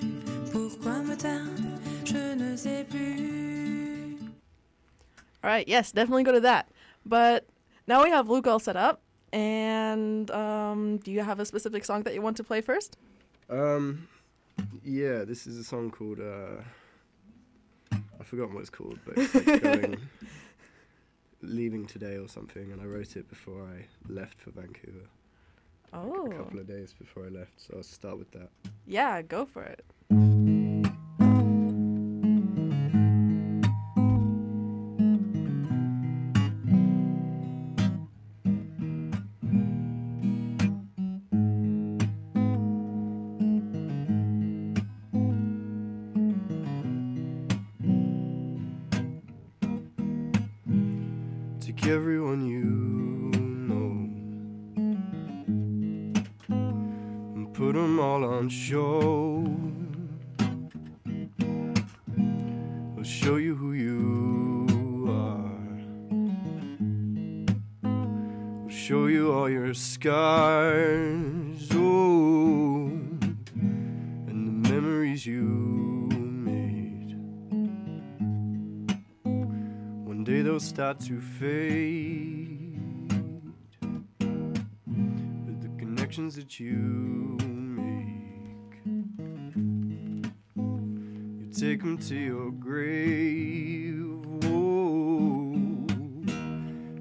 Pourquoi 0.52 1.04
me 1.04 1.16
taire, 1.16 1.48
je 2.04 2.36
ne 2.36 2.56
sais 2.56 2.86
plus. 2.90 4.18
All 5.44 5.50
right, 5.50 5.68
yes, 5.68 5.92
definitely 5.92 6.24
go 6.24 6.32
to 6.32 6.42
that. 6.42 6.68
But 7.06 7.46
now 7.88 8.04
we 8.04 8.10
have 8.10 8.28
Luke 8.30 8.48
all 8.48 8.60
set 8.60 8.76
up, 8.76 9.02
and 9.32 10.30
um, 10.32 10.98
do 10.98 11.12
you 11.12 11.22
have 11.22 11.40
a 11.40 11.46
specific 11.46 11.86
song 11.86 12.04
that 12.04 12.14
you 12.14 12.22
want 12.22 12.38
to 12.38 12.44
play 12.44 12.62
first? 12.62 12.98
Um, 13.50 14.08
yeah, 14.84 15.24
this 15.24 15.48
is 15.48 15.58
a 15.58 15.64
song 15.64 15.92
called 15.92 16.20
uh, 16.20 16.62
I 18.20 18.24
forgot 18.24 18.52
what 18.52 18.62
it's 18.62 18.70
called, 18.70 19.00
but 19.06 19.18
it's 19.18 19.36
like 19.36 19.62
going, 19.64 19.98
leaving 21.42 21.86
today 21.86 22.18
or 22.18 22.28
something, 22.28 22.72
and 22.72 22.82
I 22.82 22.86
wrote 22.86 23.16
it 23.16 23.30
before 23.30 23.62
I 23.64 23.86
left 24.12 24.40
for 24.42 24.52
Vancouver. 24.52 25.08
Oh, 25.94 26.28
A 26.32 26.36
couple 26.36 26.60
of 26.60 26.68
days 26.68 26.94
before 26.98 27.26
I 27.26 27.30
left, 27.30 27.54
so 27.58 27.76
I'll 27.78 27.84
start 27.84 28.18
with 28.20 28.32
that. 28.32 28.50
yeah, 28.86 29.22
go 29.22 29.46
for 29.46 29.64
it. 29.64 29.86
Oh, 70.50 70.54
and 74.28 74.48
the 74.48 74.70
memories 74.70 75.26
you 75.26 75.44
made. 76.14 77.12
One 80.06 80.24
day 80.24 80.42
they'll 80.44 80.62
start 80.62 81.02
to 81.02 81.20
fade. 81.20 82.80
But 84.20 85.62
the 85.62 85.70
connections 85.78 86.36
that 86.38 86.62
you 86.62 87.38
make, 87.42 88.80
you 90.56 91.52
take 91.54 91.82
them 91.82 91.98
to 91.98 92.16
your 92.16 92.52
grave. 92.52 94.24
Whoa. 94.46 95.56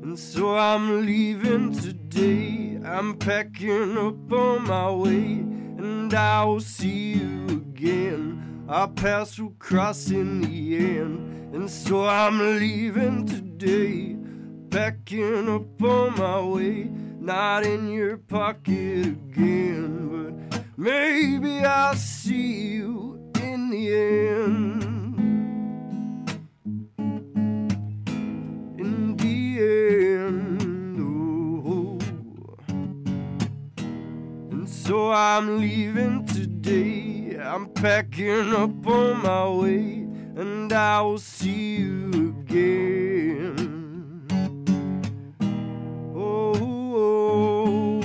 And 0.03 0.19
so 0.19 0.59
I'm 0.59 1.07
leaving 1.07 1.73
today. 1.73 2.66
I'm 2.87 3.17
packing 3.17 3.99
up 3.99 4.33
on 4.33 4.69
my 4.69 4.89
way, 4.93 5.43
and 5.77 6.15
I 6.15 6.45
will 6.45 6.61
see 6.61 7.15
you 7.15 7.45
again. 7.49 8.65
Our 8.69 8.87
paths 8.87 9.41
will 9.41 9.55
cross 9.59 10.11
in 10.11 10.43
the 10.43 10.77
end. 10.77 11.53
And 11.53 11.69
so 11.69 12.07
I'm 12.07 12.39
leaving 12.39 13.27
today, 13.27 14.17
packing 14.71 15.49
up 15.49 15.83
on 15.83 16.17
my 16.17 16.41
way, 16.41 16.85
not 17.19 17.67
in 17.67 17.91
your 17.91 18.19
pocket 18.19 19.07
again, 19.07 20.49
but 20.51 20.65
maybe 20.77 21.65
I'll 21.65 21.97
see 21.97 22.75
you 22.75 23.33
in 23.43 23.71
the 23.71 23.95
end. 23.97 24.66
So 34.87 35.11
I'm 35.11 35.59
leaving 35.59 36.25
today. 36.27 37.37
I'm 37.43 37.67
packing 37.71 38.55
up 38.55 38.87
on 38.87 39.21
my 39.21 39.49
way, 39.49 40.07
and 40.37 40.73
I 40.73 41.01
will 41.03 41.19
see 41.19 41.79
you 41.79 42.45
again. 42.47 44.29
Oh, 46.15 46.55
oh. 46.95 48.01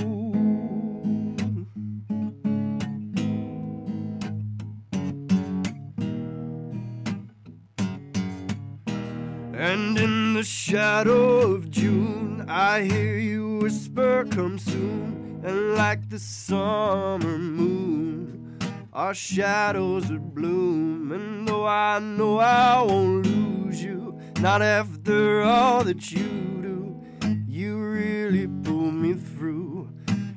And 9.54 9.96
in 9.98 10.34
the 10.34 10.42
shadow 10.42 11.42
of 11.42 11.70
June, 11.70 12.44
I 12.48 12.82
hear 12.82 13.18
you 13.18 13.58
whisper, 13.58 14.26
Come 14.32 14.58
soon. 14.58 15.21
And 15.44 15.74
like 15.74 16.08
the 16.08 16.20
summer 16.20 17.36
moon, 17.36 18.58
our 18.92 19.12
shadows 19.12 20.08
are 20.08 20.20
bloom. 20.20 21.10
And 21.10 21.48
though 21.48 21.66
I 21.66 21.98
know 21.98 22.38
I 22.38 22.80
won't 22.82 23.26
lose 23.26 23.82
you, 23.82 24.20
not 24.38 24.62
after 24.62 25.42
all 25.42 25.82
that 25.82 26.12
you 26.12 26.28
do, 26.62 27.02
you 27.48 27.76
really 27.76 28.46
pull 28.62 28.92
me 28.92 29.14
through. 29.14 29.88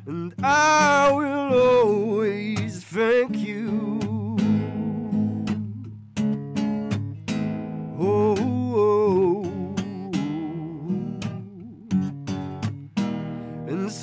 And 0.07 0.33
I 0.43 1.11
will 1.11 1.53
always 1.53 2.83
thank 2.83 3.37
you. 3.37 3.44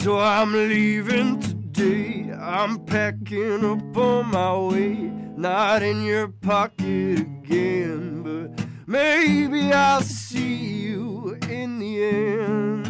So 0.03 0.19
I'm 0.19 0.53
leaving 0.53 1.38
today. 1.38 2.33
I'm 2.33 2.85
packing 2.87 3.65
up 3.65 3.97
on 3.97 4.33
my 4.33 4.59
way. 4.59 4.95
Not 5.37 5.85
in 5.85 6.03
your 6.03 6.27
pocket 6.27 7.21
again, 7.21 8.25
but 8.25 8.67
maybe 8.88 9.73
I'll 9.73 10.01
see 10.01 10.57
you 10.57 11.38
in 11.49 11.79
the 11.79 12.03
end. 12.03 12.88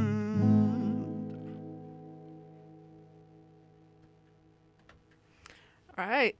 All 5.99 6.07
right. 6.07 6.35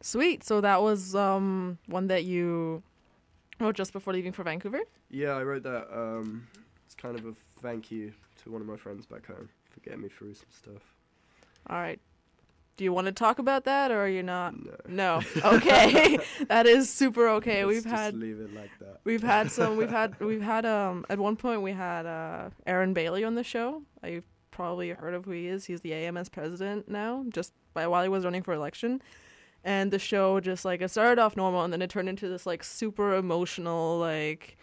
Sweet. 0.00 0.44
So 0.44 0.62
that 0.62 0.80
was 0.80 1.14
um 1.14 1.76
one 1.88 2.06
that 2.06 2.24
you 2.24 2.82
wrote 3.60 3.76
just 3.76 3.92
before 3.92 4.14
leaving 4.14 4.32
for 4.32 4.44
Vancouver? 4.44 4.80
Yeah, 5.10 5.32
I 5.32 5.42
wrote 5.42 5.64
that. 5.64 5.94
Um, 5.94 6.48
it's 6.86 6.94
kind 6.94 7.18
of 7.18 7.26
a 7.26 7.34
thank 7.60 7.90
you 7.90 8.14
to 8.44 8.50
one 8.50 8.62
of 8.62 8.66
my 8.66 8.78
friends 8.78 9.04
back 9.04 9.26
home 9.26 9.50
for 9.76 9.80
getting 9.88 10.02
me 10.02 10.08
through 10.08 10.34
some 10.34 10.46
stuff. 10.50 10.82
All 11.68 11.76
right. 11.78 12.00
Do 12.76 12.84
you 12.84 12.92
want 12.92 13.06
to 13.06 13.12
talk 13.12 13.38
about 13.38 13.64
that 13.64 13.90
or 13.90 14.00
are 14.04 14.08
you 14.08 14.22
not? 14.22 14.54
No. 14.62 14.76
No. 14.88 15.22
Okay. 15.56 16.18
that 16.48 16.66
is 16.66 16.90
super 16.90 17.26
okay. 17.28 17.64
Let's 17.64 17.76
we've 17.76 17.84
had. 17.84 17.90
just 17.90 18.04
had 18.04 18.16
leave 18.16 18.40
it 18.40 18.54
like 18.54 18.70
that. 18.80 19.00
we've 19.04 19.22
had 19.22 19.50
some 19.50 19.76
we've 19.76 19.90
had 19.90 20.18
we've 20.20 20.42
had 20.42 20.66
um 20.66 21.06
at 21.08 21.18
one 21.18 21.36
point 21.36 21.62
we 21.62 21.72
had 21.72 22.04
uh 22.06 22.50
Aaron 22.66 22.92
Bailey 22.92 23.24
on 23.24 23.34
the 23.34 23.44
show. 23.44 23.82
I 24.02 24.22
probably 24.50 24.90
heard 24.90 25.14
of 25.14 25.24
who 25.24 25.30
he 25.32 25.46
is. 25.46 25.66
He's 25.66 25.80
the 25.82 25.92
AMS 25.94 26.28
president 26.28 26.88
now, 26.88 27.24
just 27.28 27.52
by 27.74 27.86
while 27.86 28.02
he 28.02 28.08
was 28.08 28.24
running 28.24 28.42
for 28.42 28.52
election. 28.54 29.02
And 29.64 29.90
the 29.90 29.98
show 29.98 30.38
just 30.40 30.64
like 30.64 30.80
it 30.80 30.90
started 30.90 31.20
off 31.20 31.36
normal 31.36 31.62
and 31.64 31.72
then 31.72 31.82
it 31.82 31.90
turned 31.90 32.08
into 32.08 32.28
this 32.28 32.46
like 32.46 32.62
super 32.62 33.14
emotional, 33.16 33.98
like 33.98 34.56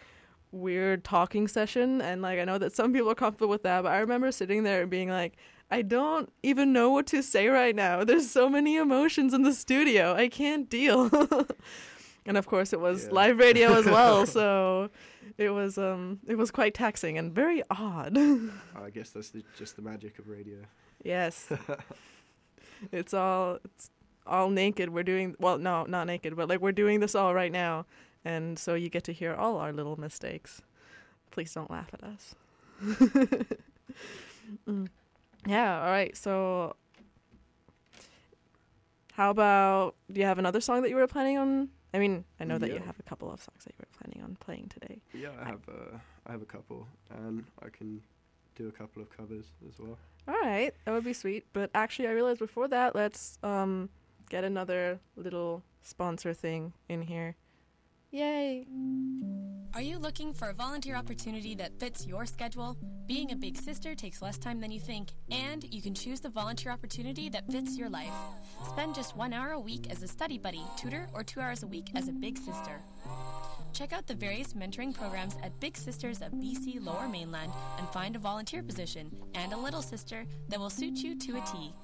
weird 0.54 1.04
talking 1.04 1.48
session. 1.48 2.00
And 2.00 2.22
like 2.22 2.38
I 2.38 2.44
know 2.44 2.58
that 2.58 2.74
some 2.74 2.92
people 2.92 3.10
are 3.10 3.14
comfortable 3.14 3.50
with 3.50 3.62
that, 3.64 3.82
but 3.82 3.92
I 3.92 3.98
remember 3.98 4.30
sitting 4.32 4.62
there 4.62 4.82
and 4.82 4.90
being 4.90 5.08
like, 5.10 5.36
I 5.70 5.82
don't 5.82 6.32
even 6.42 6.72
know 6.72 6.90
what 6.90 7.06
to 7.08 7.22
say 7.22 7.48
right 7.48 7.74
now. 7.74 8.04
There's 8.04 8.30
so 8.30 8.48
many 8.48 8.76
emotions 8.76 9.34
in 9.34 9.42
the 9.42 9.52
studio. 9.52 10.14
I 10.14 10.28
can't 10.28 10.68
deal. 10.70 11.10
and 12.26 12.36
of 12.36 12.46
course 12.46 12.72
it 12.72 12.80
was 12.80 13.04
Yeah. 13.04 13.10
live 13.12 13.38
radio 13.38 13.74
as 13.74 13.86
well, 13.86 14.26
so 14.38 14.90
it 15.36 15.50
was 15.50 15.76
um 15.78 16.20
it 16.26 16.36
was 16.36 16.50
quite 16.50 16.74
taxing 16.74 17.18
and 17.18 17.32
very 17.34 17.62
odd. 17.70 18.16
I 18.76 18.90
guess 18.92 19.10
that's 19.10 19.30
the, 19.30 19.42
just 19.58 19.76
the 19.76 19.82
magic 19.82 20.18
of 20.18 20.28
radio. 20.28 20.58
yes. 21.02 21.50
it's 22.92 23.14
all 23.14 23.58
it's 23.64 23.90
all 24.26 24.50
naked. 24.50 24.90
We're 24.90 25.02
doing 25.04 25.34
well, 25.38 25.58
no, 25.58 25.84
not 25.84 26.06
naked, 26.06 26.36
but 26.36 26.48
like 26.48 26.60
we're 26.60 26.72
doing 26.72 27.00
this 27.00 27.14
all 27.14 27.34
right 27.34 27.52
now. 27.52 27.86
And 28.24 28.58
so 28.58 28.74
you 28.74 28.88
get 28.88 29.04
to 29.04 29.12
hear 29.12 29.34
all 29.34 29.58
our 29.58 29.72
little 29.72 29.98
mistakes. 30.00 30.62
Please 31.30 31.52
don't 31.52 31.70
laugh 31.70 31.90
at 31.92 32.02
us. 32.02 32.34
Mm. 34.68 34.88
Yeah, 35.46 35.80
all 35.80 35.90
right. 35.90 36.14
So 36.16 36.76
how 39.12 39.30
about 39.30 39.94
do 40.12 40.20
you 40.20 40.26
have 40.26 40.38
another 40.38 40.60
song 40.60 40.82
that 40.82 40.90
you 40.90 40.96
were 40.96 41.06
planning 41.06 41.38
on? 41.38 41.68
I 41.92 41.98
mean, 41.98 42.24
I 42.40 42.44
know 42.44 42.58
that 42.58 42.70
you 42.70 42.80
have 42.80 42.98
a 42.98 43.02
couple 43.04 43.30
of 43.30 43.40
songs 43.40 43.64
that 43.64 43.72
you 43.72 43.78
were 43.80 43.98
planning 44.02 44.22
on 44.22 44.36
playing 44.40 44.68
today. 44.68 45.00
Yeah, 45.12 45.28
I 45.40 45.44
have 45.46 45.60
uh, 45.68 45.96
I 46.26 46.32
have 46.32 46.42
a 46.42 46.46
couple, 46.46 46.88
and 47.10 47.44
I 47.62 47.68
can 47.68 48.02
do 48.56 48.68
a 48.68 48.72
couple 48.72 49.00
of 49.00 49.16
covers 49.16 49.46
as 49.68 49.78
well. 49.78 49.96
All 50.26 50.34
right, 50.42 50.74
that 50.84 50.92
would 50.92 51.04
be 51.04 51.12
sweet. 51.12 51.46
But 51.52 51.70
actually, 51.74 52.08
I 52.08 52.12
realized 52.12 52.40
before 52.40 52.66
that, 52.68 52.94
let's 52.96 53.38
um 53.42 53.90
get 54.28 54.42
another 54.42 54.98
little 55.16 55.62
sponsor 55.82 56.34
thing 56.34 56.72
in 56.88 57.02
here. 57.02 57.36
Yay! 58.14 58.64
Are 59.74 59.82
you 59.82 59.98
looking 59.98 60.32
for 60.32 60.48
a 60.48 60.54
volunteer 60.54 60.94
opportunity 60.94 61.56
that 61.56 61.80
fits 61.80 62.06
your 62.06 62.26
schedule? 62.26 62.76
Being 63.08 63.32
a 63.32 63.34
big 63.34 63.58
sister 63.58 63.96
takes 63.96 64.22
less 64.22 64.38
time 64.38 64.60
than 64.60 64.70
you 64.70 64.78
think, 64.78 65.08
and 65.32 65.64
you 65.74 65.82
can 65.82 65.94
choose 65.94 66.20
the 66.20 66.28
volunteer 66.28 66.70
opportunity 66.70 67.28
that 67.30 67.50
fits 67.50 67.76
your 67.76 67.90
life. 67.90 68.14
Spend 68.68 68.94
just 68.94 69.16
one 69.16 69.32
hour 69.32 69.50
a 69.50 69.58
week 69.58 69.90
as 69.90 70.00
a 70.04 70.06
study 70.06 70.38
buddy, 70.38 70.62
tutor, 70.76 71.08
or 71.12 71.24
two 71.24 71.40
hours 71.40 71.64
a 71.64 71.66
week 71.66 71.88
as 71.96 72.06
a 72.06 72.12
big 72.12 72.38
sister. 72.38 72.80
Check 73.74 73.92
out 73.92 74.06
the 74.06 74.14
various 74.14 74.52
mentoring 74.52 74.94
programs 74.94 75.36
at 75.42 75.58
Big 75.58 75.76
Sisters 75.76 76.22
of 76.22 76.30
BC 76.32 76.80
Lower 76.80 77.08
Mainland 77.08 77.50
and 77.76 77.88
find 77.88 78.14
a 78.14 78.20
volunteer 78.20 78.62
position 78.62 79.10
and 79.34 79.52
a 79.52 79.56
little 79.56 79.82
sister 79.82 80.26
that 80.48 80.60
will 80.60 80.70
suit 80.70 80.98
you 80.98 81.18
to 81.18 81.32
a 81.32 81.40
T. 81.40 81.74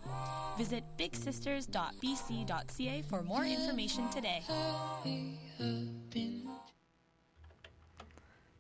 Visit 0.57 0.85
bigsisters.bc.ca 0.97 3.03
for 3.03 3.25
more 3.25 3.45
information 3.45 4.09
today. 4.09 4.45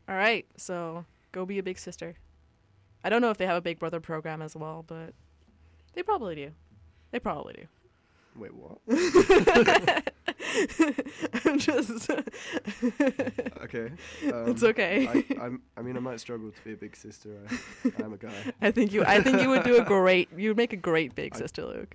All 0.08 0.16
right, 0.16 0.44
so 0.56 1.04
go 1.30 1.46
be 1.46 1.60
a 1.60 1.62
big 1.62 1.78
sister. 1.78 2.16
I 3.04 3.10
don't 3.10 3.22
know 3.22 3.30
if 3.30 3.38
they 3.38 3.46
have 3.46 3.56
a 3.56 3.62
Big 3.62 3.78
Brother 3.78 4.00
program 4.00 4.42
as 4.42 4.56
well, 4.56 4.84
but 4.84 5.14
they 5.94 6.02
probably 6.02 6.34
do. 6.34 6.50
They 7.12 7.20
probably 7.20 7.54
do. 7.54 7.68
Wait, 8.36 8.54
what? 8.54 8.78
I'm 11.44 11.58
just. 11.58 12.10
okay. 13.62 13.90
it's 14.22 14.62
um, 14.62 14.68
okay. 14.70 15.08
I, 15.08 15.24
I'm, 15.40 15.62
I 15.76 15.82
mean, 15.82 15.96
I 15.96 16.00
might 16.00 16.20
struggle 16.20 16.50
to 16.50 16.64
be 16.64 16.72
a 16.72 16.76
big 16.76 16.96
sister. 16.96 17.38
I, 17.48 18.02
I'm 18.02 18.12
a 18.12 18.16
guy. 18.16 18.52
I 18.60 18.70
think 18.70 18.92
you. 18.92 19.04
I 19.04 19.20
think 19.20 19.40
you 19.42 19.50
would 19.50 19.64
do 19.64 19.76
a 19.76 19.84
great. 19.84 20.28
You 20.36 20.50
would 20.50 20.56
make 20.56 20.72
a 20.72 20.76
great 20.76 21.14
big 21.14 21.34
I- 21.34 21.38
sister, 21.38 21.64
Luke. 21.64 21.94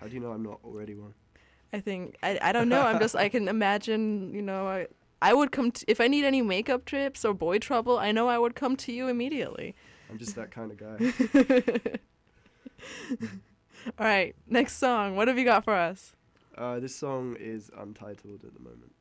How 0.00 0.06
do 0.06 0.14
you 0.14 0.20
know 0.20 0.30
I'm 0.30 0.42
not 0.42 0.60
already 0.64 0.94
one? 0.94 1.14
I 1.72 1.80
think. 1.80 2.16
I. 2.22 2.38
I 2.40 2.52
don't 2.52 2.68
know. 2.68 2.82
I'm 2.82 3.00
just. 3.00 3.16
I 3.16 3.28
can 3.28 3.48
imagine. 3.48 4.32
You 4.32 4.42
know. 4.42 4.66
I. 4.68 4.86
I 5.22 5.34
would 5.34 5.52
come 5.52 5.70
to, 5.72 5.84
if 5.86 6.00
I 6.00 6.08
need 6.08 6.24
any 6.24 6.40
makeup 6.40 6.86
trips 6.86 7.26
or 7.26 7.34
boy 7.34 7.58
trouble. 7.58 7.98
I 7.98 8.10
know 8.10 8.28
I 8.28 8.38
would 8.38 8.54
come 8.54 8.74
to 8.76 8.92
you 8.92 9.08
immediately. 9.08 9.74
I'm 10.10 10.16
just 10.16 10.34
that 10.36 10.50
kind 10.50 10.72
of 10.72 10.78
guy. 10.78 11.98
All 13.98 14.06
right, 14.06 14.34
next 14.46 14.76
song. 14.76 15.16
What 15.16 15.28
have 15.28 15.38
you 15.38 15.44
got 15.44 15.64
for 15.64 15.74
us? 15.74 16.12
Uh, 16.56 16.80
this 16.80 16.94
song 16.94 17.36
is 17.38 17.70
untitled 17.78 18.44
at 18.44 18.52
the 18.52 18.60
moment. 18.60 18.92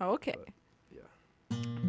Oh, 0.00 0.10
okay. 0.14 0.34
But, 0.36 0.48
yeah. 0.92 1.85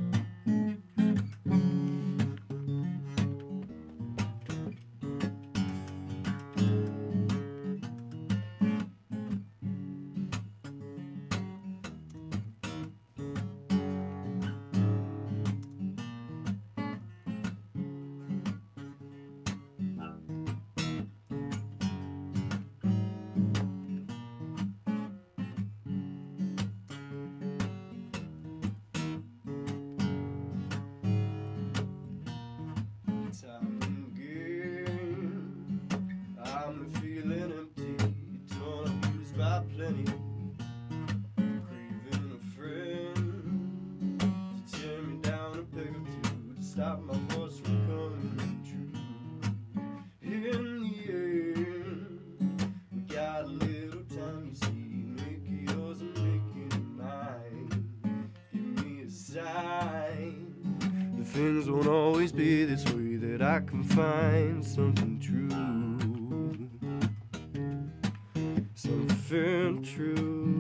Find 64.27 64.65
something 64.65 65.19
true. 65.19 65.49
Something 68.75 69.83
true. 69.83 70.56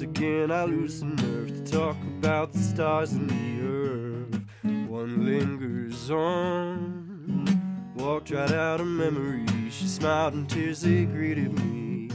Once 0.00 0.18
again, 0.18 0.50
I 0.50 0.64
lose 0.64 1.00
the 1.00 1.06
nerve 1.06 1.48
to 1.48 1.72
talk 1.72 1.96
about 2.18 2.54
the 2.54 2.58
stars 2.58 3.12
and 3.12 3.28
the 3.28 3.60
earth. 3.68 4.88
One 4.88 5.26
lingers 5.26 6.10
on. 6.10 7.92
Walked 7.96 8.30
right 8.30 8.50
out 8.50 8.80
of 8.80 8.86
memory. 8.86 9.44
She 9.68 9.86
smiled 9.86 10.32
and 10.32 10.48
tears 10.48 10.80
they 10.80 11.04
greeted 11.04 11.52
me. 11.52 12.08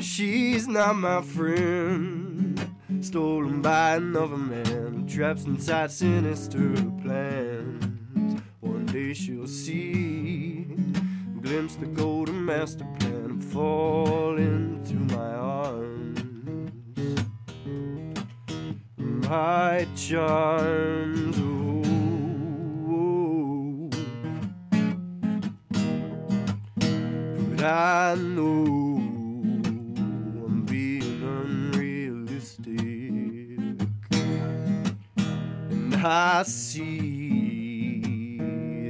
She's 0.00 0.66
not 0.66 0.96
my 0.96 1.20
friend. 1.20 2.58
stolen 3.02 3.60
by 3.60 3.96
another 3.96 4.38
man, 4.38 5.06
traps 5.06 5.44
inside 5.44 5.90
sinister 5.90 6.72
plans. 7.02 8.40
One 8.60 8.86
day 8.86 9.12
she'll 9.12 9.46
see, 9.46 10.64
glimpse 11.42 11.76
the 11.76 11.86
golden 11.86 12.46
master 12.46 12.86
plan, 12.98 13.42
and 14.38 14.77
My 19.28 19.86
charms, 19.94 21.36
but 27.50 27.62
I 27.62 28.14
know 28.14 28.96
I'm 30.46 30.64
being 30.64 31.22
unrealistic, 31.22 32.72
and 35.70 35.94
I 35.94 36.42
see 36.44 38.38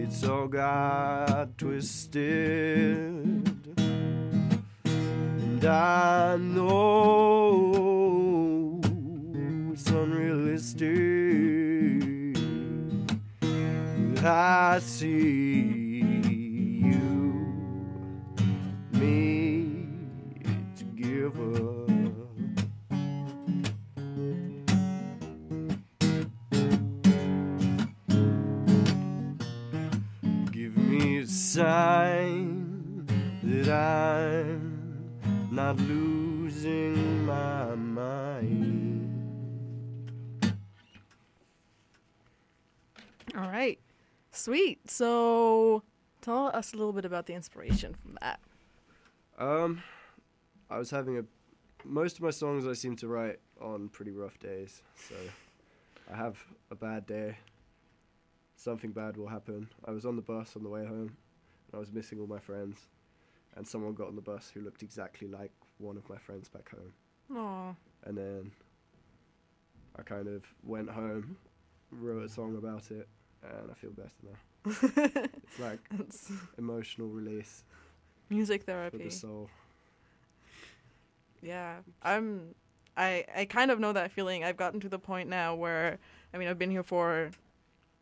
it's 0.04 0.22
all 0.22 0.46
got 0.46 1.58
twisted, 1.58 2.22
and 4.84 5.64
I 5.64 6.36
know 6.36 7.87
it's 9.88 9.96
unrealistic. 9.96 10.92
I 14.22 14.80
see 14.80 16.00
you, 16.82 17.46
me 18.92 19.86
together. 20.76 21.86
Give 30.50 30.76
me 30.76 31.18
a 31.18 31.26
sign 31.26 33.06
that 33.42 33.68
I'm 33.70 35.48
not 35.50 35.78
losing 35.78 36.07
Sweet. 44.48 44.90
So 44.90 45.82
tell 46.22 46.46
us 46.46 46.72
a 46.72 46.76
little 46.78 46.94
bit 46.94 47.04
about 47.04 47.26
the 47.26 47.34
inspiration 47.34 47.92
from 47.92 48.16
that. 48.22 48.40
Um, 49.38 49.82
I 50.70 50.78
was 50.78 50.90
having 50.90 51.18
a. 51.18 51.24
Most 51.84 52.16
of 52.16 52.22
my 52.22 52.30
songs 52.30 52.66
I 52.66 52.72
seem 52.72 52.96
to 52.96 53.08
write 53.08 53.40
on 53.60 53.90
pretty 53.90 54.10
rough 54.10 54.38
days. 54.38 54.80
So 55.06 55.14
I 56.10 56.16
have 56.16 56.38
a 56.70 56.74
bad 56.74 57.04
day. 57.04 57.36
Something 58.56 58.90
bad 58.90 59.18
will 59.18 59.28
happen. 59.28 59.68
I 59.84 59.90
was 59.90 60.06
on 60.06 60.16
the 60.16 60.22
bus 60.22 60.56
on 60.56 60.62
the 60.62 60.70
way 60.70 60.86
home, 60.86 61.14
and 61.66 61.74
I 61.74 61.76
was 61.76 61.92
missing 61.92 62.18
all 62.18 62.26
my 62.26 62.40
friends, 62.40 62.78
and 63.54 63.68
someone 63.68 63.92
got 63.92 64.08
on 64.08 64.16
the 64.16 64.22
bus 64.22 64.50
who 64.54 64.62
looked 64.62 64.82
exactly 64.82 65.28
like 65.28 65.52
one 65.76 65.98
of 65.98 66.08
my 66.08 66.16
friends 66.16 66.48
back 66.48 66.70
home. 66.70 67.36
Aw. 67.36 67.74
And 68.06 68.16
then 68.16 68.52
I 69.98 70.02
kind 70.04 70.26
of 70.26 70.42
went 70.62 70.88
home, 70.88 71.36
wrote 71.92 72.24
a 72.24 72.30
song 72.30 72.56
about 72.56 72.90
it, 72.90 73.08
and 73.42 73.70
I 73.70 73.74
feel 73.74 73.90
better 73.90 74.10
now. 74.22 74.38
it's 75.44 75.58
like 75.58 75.78
It's 75.98 76.30
emotional 76.58 77.08
release 77.08 77.64
music 78.30 78.64
therapy. 78.64 78.98
for 78.98 79.04
the 79.04 79.10
soul. 79.10 79.50
Yeah, 81.42 81.76
I'm. 82.02 82.54
I 82.96 83.24
I 83.34 83.44
kind 83.44 83.70
of 83.70 83.78
know 83.78 83.92
that 83.92 84.10
feeling. 84.10 84.42
I've 84.44 84.56
gotten 84.56 84.80
to 84.80 84.88
the 84.88 84.98
point 84.98 85.28
now 85.28 85.54
where 85.54 85.98
I 86.34 86.38
mean 86.38 86.48
I've 86.48 86.58
been 86.58 86.70
here 86.70 86.82
for 86.82 87.30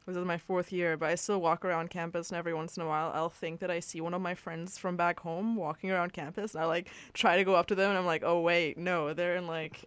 this 0.07 0.17
is 0.17 0.25
my 0.25 0.39
fourth 0.39 0.73
year, 0.73 0.97
but 0.97 1.11
I 1.11 1.17
still 1.17 1.41
walk 1.41 1.65
around 1.65 1.91
campus, 1.91 2.31
and 2.31 2.39
every 2.39 2.55
once 2.55 2.77
in 2.77 2.83
a 2.83 2.87
while 2.87 3.11
I'll 3.13 3.29
think 3.29 3.61
that 3.61 3.71
I 3.71 3.81
see 3.81 4.01
one 4.01 4.15
of 4.15 4.23
my 4.23 4.35
friends 4.35 4.79
from 4.79 4.97
back 4.97 5.21
home 5.21 5.57
walking 5.57 5.91
around 5.91 6.13
campus, 6.13 6.55
and 6.55 6.63
I 6.63 6.67
like 6.67 6.89
try 7.13 7.37
to 7.37 7.45
go 7.45 7.55
up 7.55 7.67
to 7.67 7.75
them, 7.75 7.91
and 7.91 7.99
I'm 7.99 8.07
like, 8.07 8.23
oh 8.25 8.41
wait, 8.41 8.79
no, 8.79 9.13
they're 9.13 9.37
in 9.37 9.47
like 9.47 9.83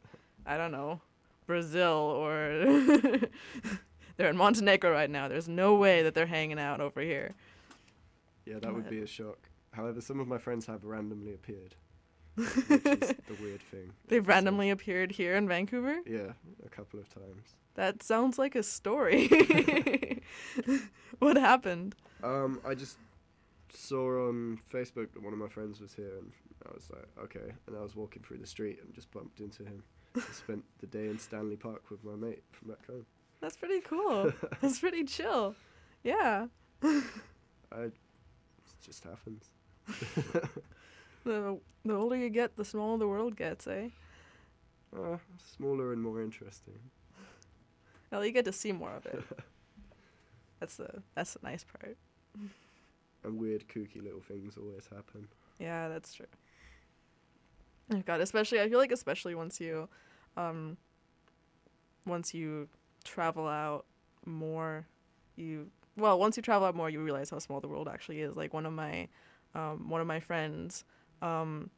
I 0.45 0.57
don't 0.57 0.71
know, 0.71 1.01
Brazil 1.47 1.93
or 2.17 3.19
they're 4.19 4.29
in 4.29 4.35
Montenegro 4.35 4.91
right 4.91 5.09
now. 5.09 5.29
There's 5.29 5.47
no 5.47 5.75
way 5.75 6.03
that 6.03 6.13
they're 6.13 6.25
hanging 6.25 6.59
out 6.59 6.81
over 6.81 6.99
here. 6.99 7.35
Yeah, 8.45 8.59
that 8.61 8.73
would 8.73 8.89
be 8.89 8.99
a 8.99 9.07
shock. 9.07 9.49
However, 9.71 10.01
some 10.01 10.19
of 10.19 10.27
my 10.27 10.37
friends 10.37 10.65
have 10.65 10.83
randomly 10.83 11.33
appeared, 11.33 11.75
which 12.35 12.47
is 12.49 12.55
the 12.67 13.37
weird 13.41 13.61
thing. 13.71 13.93
They've 14.09 14.25
So, 14.25 14.27
randomly 14.27 14.71
appeared 14.71 15.13
here 15.13 15.35
in 15.35 15.47
Vancouver. 15.47 15.99
Yeah, 16.05 16.33
a 16.65 16.69
couple 16.69 16.99
of 16.99 17.07
times. 17.07 17.55
That 17.75 18.03
sounds 18.03 18.37
like 18.37 18.55
a 18.55 18.63
story. 18.63 19.29
what 21.19 21.37
happened? 21.37 21.95
Um, 22.21 22.59
I 22.67 22.75
just 22.75 22.97
saw 23.73 24.27
on 24.27 24.59
Facebook 24.69 25.13
that 25.13 25.23
one 25.23 25.31
of 25.31 25.39
my 25.39 25.47
friends 25.47 25.79
was 25.79 25.93
here, 25.93 26.17
and 26.19 26.33
I 26.69 26.73
was 26.73 26.89
like, 26.91 27.07
okay. 27.23 27.53
And 27.67 27.77
I 27.77 27.81
was 27.81 27.95
walking 27.95 28.21
through 28.21 28.39
the 28.39 28.47
street 28.47 28.79
and 28.83 28.93
just 28.93 29.09
bumped 29.11 29.39
into 29.39 29.63
him. 29.63 29.81
I 30.17 30.33
spent 30.33 30.65
the 30.79 30.87
day 30.87 31.07
in 31.07 31.19
Stanley 31.19 31.55
Park 31.55 31.83
with 31.89 32.03
my 32.03 32.15
mate 32.15 32.43
from 32.51 32.67
back 32.67 32.85
home. 32.85 33.05
That's 33.41 33.55
pretty 33.57 33.81
cool. 33.81 34.31
That's 34.61 34.79
pretty 34.79 35.03
chill. 35.05 35.55
Yeah. 36.03 36.47
I, 36.83 37.81
it 37.81 37.93
just 38.81 39.03
happens. 39.03 39.45
The 41.25 41.59
the 41.85 41.93
older 41.93 42.15
you 42.15 42.29
get, 42.29 42.55
the 42.55 42.65
smaller 42.65 42.97
the 42.97 43.07
world 43.07 43.35
gets, 43.35 43.67
eh? 43.67 43.89
Uh, 44.95 45.17
smaller 45.37 45.93
and 45.93 46.01
more 46.01 46.21
interesting. 46.21 46.79
Well, 48.11 48.25
you 48.25 48.31
get 48.31 48.45
to 48.45 48.53
see 48.53 48.71
more 48.71 48.91
of 48.95 49.05
it. 49.05 49.21
That's 50.59 50.77
the 50.77 51.03
that's 51.15 51.33
the 51.33 51.39
nice 51.43 51.63
part. 51.63 51.97
And 53.23 53.37
weird, 53.37 53.67
kooky 53.67 54.01
little 54.01 54.21
things 54.21 54.57
always 54.57 54.87
happen. 54.87 55.27
Yeah, 55.59 55.89
that's 55.89 56.13
true. 56.13 56.25
Oh 57.93 58.01
God, 58.05 58.21
especially 58.21 58.61
I 58.61 58.69
feel 58.69 58.79
like 58.79 58.91
especially 58.91 59.35
once 59.35 59.59
you, 59.59 59.89
um, 60.37 60.77
once 62.05 62.33
you 62.33 62.69
travel 63.09 63.47
out 63.47 63.85
more, 64.25 64.85
you 65.35 65.69
well 65.97 66.17
once 66.19 66.37
you 66.37 66.43
travel 66.43 66.67
out 66.67 66.75
more, 66.75 66.89
you 66.89 67.01
realize 67.03 67.29
how 67.29 67.39
small 67.39 67.59
the 67.59 67.67
world 67.67 67.87
actually 67.87 68.21
is. 68.21 68.35
Like 68.35 68.53
one 68.53 68.65
of 68.65 68.73
my, 68.73 69.07
um, 69.55 69.89
one 69.89 70.01
of 70.01 70.07
my 70.07 70.19
friends, 70.19 70.83
um, 71.21 71.69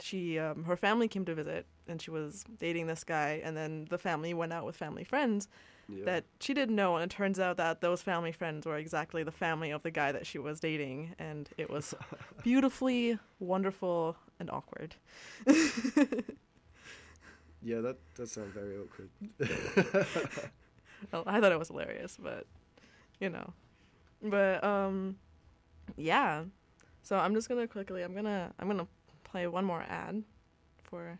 she 0.00 0.38
um, 0.38 0.64
her 0.64 0.76
family 0.76 1.08
came 1.08 1.24
to 1.24 1.34
visit 1.34 1.66
and 1.88 2.00
she 2.00 2.10
was 2.10 2.44
dating 2.60 2.86
this 2.86 3.04
guy, 3.04 3.40
and 3.44 3.56
then 3.56 3.86
the 3.90 3.98
family 3.98 4.32
went 4.34 4.52
out 4.52 4.64
with 4.64 4.76
family 4.76 5.04
friends 5.04 5.48
Yeah. 5.88 6.04
that 6.06 6.24
she 6.40 6.54
didn't 6.54 6.74
know, 6.76 6.96
and 6.96 7.04
it 7.04 7.14
turns 7.14 7.38
out 7.38 7.56
that 7.58 7.80
those 7.82 8.00
family 8.02 8.32
friends 8.32 8.64
were 8.66 8.78
exactly 8.78 9.22
the 9.22 9.30
family 9.32 9.70
of 9.70 9.82
the 9.82 9.90
guy 9.90 10.10
that 10.12 10.26
she 10.26 10.38
was 10.38 10.60
dating, 10.60 11.14
and 11.18 11.50
it 11.58 11.68
was 11.70 11.94
beautifully 12.42 13.18
wonderful 13.38 14.16
and 14.40 14.50
awkward. 14.50 14.94
yeah, 17.62 17.80
that 17.80 17.96
does 18.14 18.32
sound 18.32 18.52
very 18.54 18.76
awkward. 18.78 19.10
Well, 21.12 21.24
I 21.26 21.40
thought 21.40 21.52
it 21.52 21.58
was 21.58 21.68
hilarious, 21.68 22.18
but 22.20 22.46
you 23.20 23.30
know, 23.30 23.52
but 24.22 24.62
um, 24.64 25.16
yeah. 25.96 26.44
So 27.02 27.16
I'm 27.16 27.34
just 27.34 27.48
gonna 27.48 27.68
quickly. 27.68 28.02
I'm 28.02 28.14
gonna 28.14 28.52
I'm 28.58 28.68
gonna 28.68 28.88
play 29.22 29.46
one 29.46 29.64
more 29.64 29.84
ad 29.88 30.22
for 30.82 31.18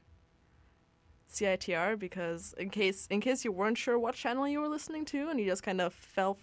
CITR 1.30 1.98
because 1.98 2.54
in 2.58 2.70
case 2.70 3.06
in 3.10 3.20
case 3.20 3.44
you 3.44 3.52
weren't 3.52 3.78
sure 3.78 3.98
what 3.98 4.14
channel 4.14 4.48
you 4.48 4.60
were 4.60 4.68
listening 4.68 5.04
to 5.06 5.28
and 5.28 5.40
you 5.40 5.46
just 5.46 5.62
kind 5.62 5.80
of 5.80 5.92
fell 5.92 6.38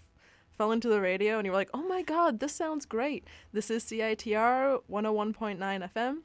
fell 0.52 0.72
into 0.72 0.90
the 0.90 1.02
radio 1.02 1.38
and 1.38 1.46
you 1.46 1.52
were 1.52 1.58
like, 1.58 1.70
oh 1.74 1.88
my 1.88 2.02
god, 2.02 2.40
this 2.40 2.54
sounds 2.54 2.86
great. 2.86 3.26
This 3.54 3.72
is 3.72 3.84
CITR 3.86 4.82
101.9 4.92 5.92
FM. 5.94 6.18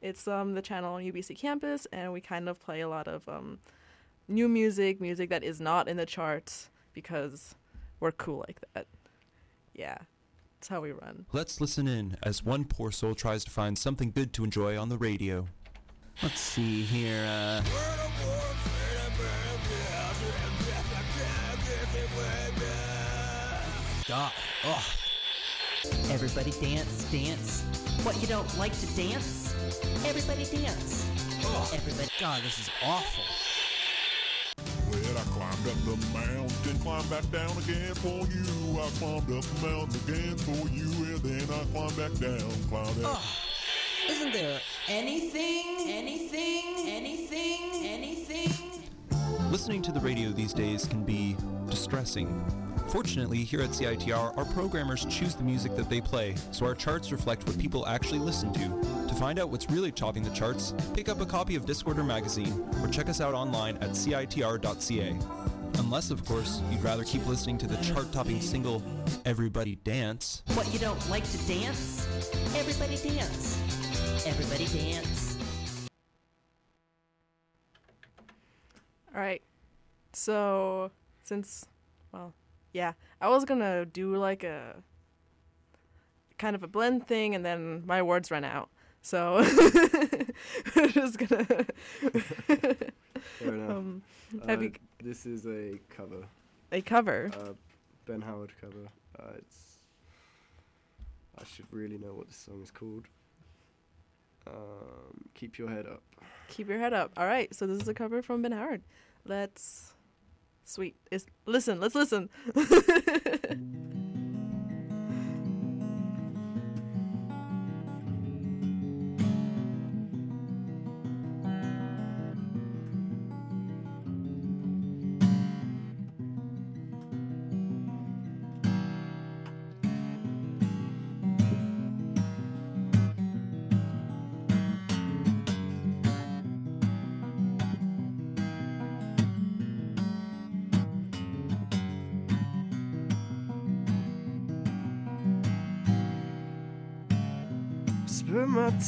It's 0.00 0.26
um 0.26 0.54
the 0.54 0.62
channel 0.62 0.94
on 0.94 1.02
UBC 1.02 1.36
campus 1.36 1.86
and 1.92 2.12
we 2.12 2.20
kind 2.20 2.48
of 2.48 2.60
play 2.60 2.80
a 2.80 2.88
lot 2.88 3.08
of 3.08 3.28
um 3.28 3.58
new 4.32 4.48
music, 4.48 5.00
music 5.00 5.30
that 5.30 5.44
is 5.44 5.60
not 5.60 5.88
in 5.88 5.96
the 5.96 6.06
charts 6.06 6.70
because 6.92 7.54
we're 8.00 8.12
cool 8.12 8.44
like 8.48 8.60
that. 8.74 8.86
Yeah. 9.74 9.98
That's 10.58 10.68
how 10.68 10.80
we 10.80 10.92
run. 10.92 11.26
Let's 11.32 11.60
listen 11.60 11.88
in 11.88 12.16
as 12.22 12.44
one 12.44 12.64
poor 12.64 12.92
soul 12.92 13.14
tries 13.14 13.44
to 13.44 13.50
find 13.50 13.76
something 13.76 14.12
good 14.12 14.32
to 14.34 14.44
enjoy 14.44 14.78
on 14.78 14.88
the 14.88 14.96
radio. 14.96 15.48
Let's 16.22 16.40
see 16.40 16.82
here. 16.82 17.24
Uh, 17.28 17.62
God. 24.06 24.32
Oh. 24.64 24.84
Everybody 26.10 26.52
dance, 26.52 27.04
dance. 27.10 27.62
What, 28.04 28.20
you 28.20 28.28
don't 28.28 28.56
like 28.56 28.72
to 28.78 28.86
dance? 28.94 29.54
Everybody 30.06 30.44
dance. 30.44 31.08
Everybody. 31.72 32.08
God, 32.20 32.42
this 32.42 32.58
is 32.58 32.70
awful. 32.84 33.24
Well, 35.12 35.20
I 35.20 35.24
climbed 35.30 35.66
up 35.68 35.84
the 35.84 35.96
mountain, 36.18 36.78
climbed 36.78 37.10
back 37.10 37.30
down 37.30 37.50
again 37.58 37.94
for 37.96 38.26
you. 38.32 38.80
I 38.80 38.88
climbed 38.98 39.30
up 39.30 39.44
the 39.44 39.66
mountain 39.66 40.00
again 40.08 40.36
for 40.38 40.68
you, 40.68 40.88
and 41.04 41.18
then 41.18 41.42
I 41.50 41.64
climbed 41.72 41.96
back 41.98 42.12
down, 42.18 42.50
climbed 42.70 43.02
back. 43.02 43.18
Isn't 44.08 44.32
there 44.32 44.60
anything, 44.88 45.76
anything, 45.86 46.64
anything, 46.86 47.84
anything? 47.84 48.52
Listening 49.50 49.82
to 49.82 49.92
the 49.92 50.00
radio 50.00 50.30
these 50.30 50.54
days 50.54 50.86
can 50.86 51.04
be 51.04 51.36
distressing. 51.72 52.28
Fortunately, 52.88 53.38
here 53.38 53.62
at 53.62 53.70
CITR, 53.70 54.36
our 54.36 54.44
programmers 54.44 55.06
choose 55.06 55.34
the 55.34 55.42
music 55.42 55.74
that 55.76 55.88
they 55.88 56.02
play, 56.02 56.34
so 56.50 56.66
our 56.66 56.74
charts 56.74 57.10
reflect 57.10 57.46
what 57.46 57.58
people 57.58 57.86
actually 57.86 58.18
listen 58.18 58.52
to. 58.52 59.08
To 59.08 59.14
find 59.14 59.38
out 59.38 59.48
what's 59.48 59.70
really 59.70 59.90
topping 59.90 60.22
the 60.22 60.30
charts, 60.30 60.74
pick 60.92 61.08
up 61.08 61.22
a 61.22 61.24
copy 61.24 61.56
of 61.56 61.64
Discorder 61.64 62.04
magazine 62.04 62.62
or 62.82 62.88
check 62.88 63.08
us 63.08 63.22
out 63.22 63.32
online 63.32 63.78
at 63.78 63.92
citr.ca. 63.92 65.18
Unless, 65.78 66.10
of 66.10 66.22
course, 66.26 66.60
you'd 66.70 66.82
rather 66.82 67.04
keep 67.04 67.26
listening 67.26 67.56
to 67.58 67.66
the 67.66 67.82
chart 67.82 68.12
topping 68.12 68.42
single 68.42 68.82
Everybody 69.24 69.76
Dance. 69.76 70.42
What 70.52 70.70
you 70.74 70.78
don't 70.78 71.08
like 71.08 71.24
to 71.30 71.38
dance? 71.48 72.06
Everybody 72.54 72.96
dance. 72.96 74.26
Everybody 74.26 74.66
dance. 74.66 75.38
All 79.14 79.20
right. 79.20 79.40
So, 80.12 80.90
since, 81.22 81.66
well, 82.12 82.34
yeah, 82.72 82.92
I 83.20 83.28
was 83.28 83.44
gonna 83.44 83.84
do 83.86 84.16
like 84.16 84.44
a 84.44 84.82
kind 86.38 86.54
of 86.56 86.62
a 86.62 86.68
blend 86.68 87.06
thing, 87.06 87.34
and 87.34 87.44
then 87.44 87.84
my 87.86 88.02
words 88.02 88.30
ran 88.30 88.44
out. 88.44 88.68
So, 89.04 89.36
we're 90.76 90.88
just 90.88 91.18
gonna. 91.18 91.66
Fair 93.38 93.54
enough. 93.54 93.70
Um, 93.70 94.02
Uh, 94.48 94.58
you 94.58 94.72
This 95.02 95.26
is 95.26 95.44
a 95.46 95.78
cover. 95.90 96.24
a 96.70 96.80
cover? 96.80 97.30
Uh, 97.36 97.52
ben 98.06 98.22
Howard 98.22 98.52
cover. 98.60 98.88
Uh, 99.18 99.32
it's. 99.38 99.78
I 101.38 101.44
should 101.44 101.66
really 101.72 101.98
know 101.98 102.14
what 102.14 102.28
this 102.28 102.36
song 102.36 102.62
is 102.62 102.70
called. 102.70 103.06
Um, 104.46 105.24
keep 105.34 105.58
your 105.58 105.68
head 105.68 105.86
up. 105.86 106.02
Keep 106.48 106.68
your 106.68 106.78
head 106.78 106.92
up. 106.92 107.12
All 107.16 107.26
right. 107.26 107.52
So 107.54 107.66
this 107.66 107.80
is 107.82 107.88
a 107.88 107.94
cover 107.94 108.22
from 108.22 108.42
Ben 108.42 108.52
Howard. 108.52 108.82
Let's. 109.24 109.91
Sweet. 110.64 110.96
Is 111.10 111.26
listen. 111.46 111.80
Let's 111.80 111.94
listen. 111.94 112.28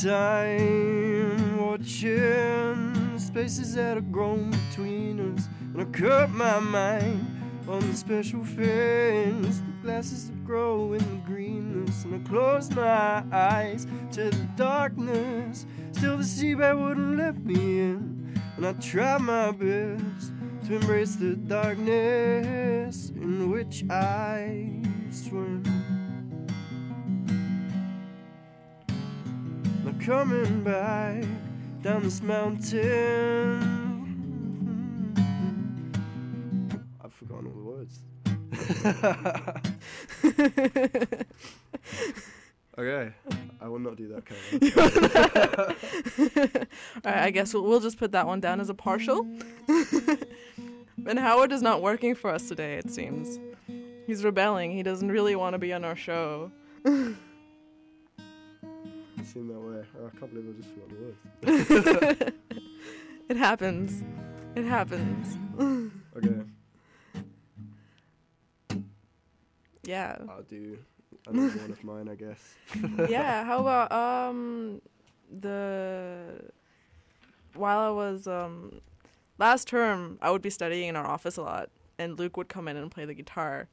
time 0.02 1.57
watching 1.57 3.16
spaces 3.16 3.76
that 3.76 3.94
have 3.94 4.11
grown 4.11 4.50
between 4.50 5.37
us, 5.37 5.48
and 5.72 5.83
I 5.83 5.85
cut 5.85 6.30
my 6.30 6.59
mind 6.59 7.24
on 7.68 7.78
the 7.78 7.96
special 7.96 8.44
things, 8.44 9.61
the 9.61 9.72
glasses 9.83 10.30
that 10.30 10.44
grow 10.44 10.94
in 10.94 10.98
the 10.98 11.22
greenness, 11.24 12.04
and 12.04 12.14
I 12.16 12.28
close 12.28 12.70
my 12.72 13.22
eyes 13.30 13.87
to 14.12 14.30
the 14.30 14.48
darkness. 14.57 15.64
Still, 15.92 16.16
the 16.16 16.24
seabed 16.24 16.76
wouldn't 16.76 17.16
let 17.16 17.44
me 17.44 17.54
in, 17.54 18.35
and 18.57 18.66
I 18.66 18.72
tried 18.72 19.20
my 19.20 19.52
best 19.52 20.33
to 20.66 20.74
embrace 20.74 21.14
the 21.14 21.37
darkness 21.37 23.11
in 23.11 23.48
which 23.48 23.85
I 23.88 24.83
swim. 25.11 25.83
Coming 30.04 30.62
back 30.62 31.24
down 31.82 32.02
this 32.02 32.20
mountain. 32.20 33.58
I've 37.02 37.14
forgotten 37.14 37.46
all 37.46 37.54
the 37.54 37.62
words. 37.62 38.00
okay, 42.78 43.12
I 43.62 43.68
will 43.68 43.78
not 43.78 43.96
do 43.96 44.08
that 44.08 44.26
cover. 44.26 44.40
All 47.04 47.12
right. 47.12 47.24
I 47.24 47.30
guess 47.30 47.54
we'll, 47.54 47.64
we'll 47.64 47.80
just 47.80 47.98
put 47.98 48.12
that 48.12 48.26
one 48.26 48.40
down 48.40 48.60
as 48.60 48.68
a 48.68 48.74
partial. 48.74 49.26
ben 50.98 51.16
Howard 51.16 51.50
is 51.50 51.62
not 51.62 51.80
working 51.80 52.14
for 52.14 52.30
us 52.30 52.46
today. 52.46 52.74
It 52.74 52.90
seems 52.90 53.40
he's 54.06 54.22
rebelling. 54.22 54.72
He 54.72 54.82
doesn't 54.82 55.10
really 55.10 55.34
want 55.34 55.54
to 55.54 55.58
be 55.58 55.72
on 55.72 55.82
our 55.82 55.96
show. 55.96 56.52
It 59.24 59.28
seemed 59.28 59.48
that 59.48 59.58
way. 59.58 59.82
I 59.96 60.18
can't 60.18 60.34
believe 60.34 60.50
I 60.50 60.60
just 60.60 60.68
forgot 60.74 60.88
the 60.90 62.24
words. 62.26 62.32
it 63.30 63.37
happens. 63.38 64.04
It 64.54 64.66
happens. 64.66 65.38
okay, 66.18 66.42
yeah. 69.82 70.18
I'll 70.28 70.42
do 70.42 70.76
another 71.26 71.58
one 71.58 71.70
of 71.70 71.84
mine, 71.84 72.08
I 72.10 72.16
guess. 72.16 72.54
yeah. 73.10 73.44
How 73.44 73.60
about 73.60 73.90
um 73.92 74.82
the 75.40 76.50
while 77.54 77.78
I 77.78 77.88
was 77.88 78.26
um 78.26 78.82
last 79.38 79.68
term 79.68 80.18
I 80.20 80.30
would 80.32 80.42
be 80.42 80.50
studying 80.50 80.90
in 80.90 80.96
our 80.96 81.06
office 81.06 81.38
a 81.38 81.42
lot 81.42 81.70
and 81.98 82.18
Luke 82.18 82.37
would 82.37 82.50
come 82.50 82.68
in 82.68 82.76
and 82.76 82.90
play 82.90 83.06
the 83.06 83.14
guitar 83.14 83.68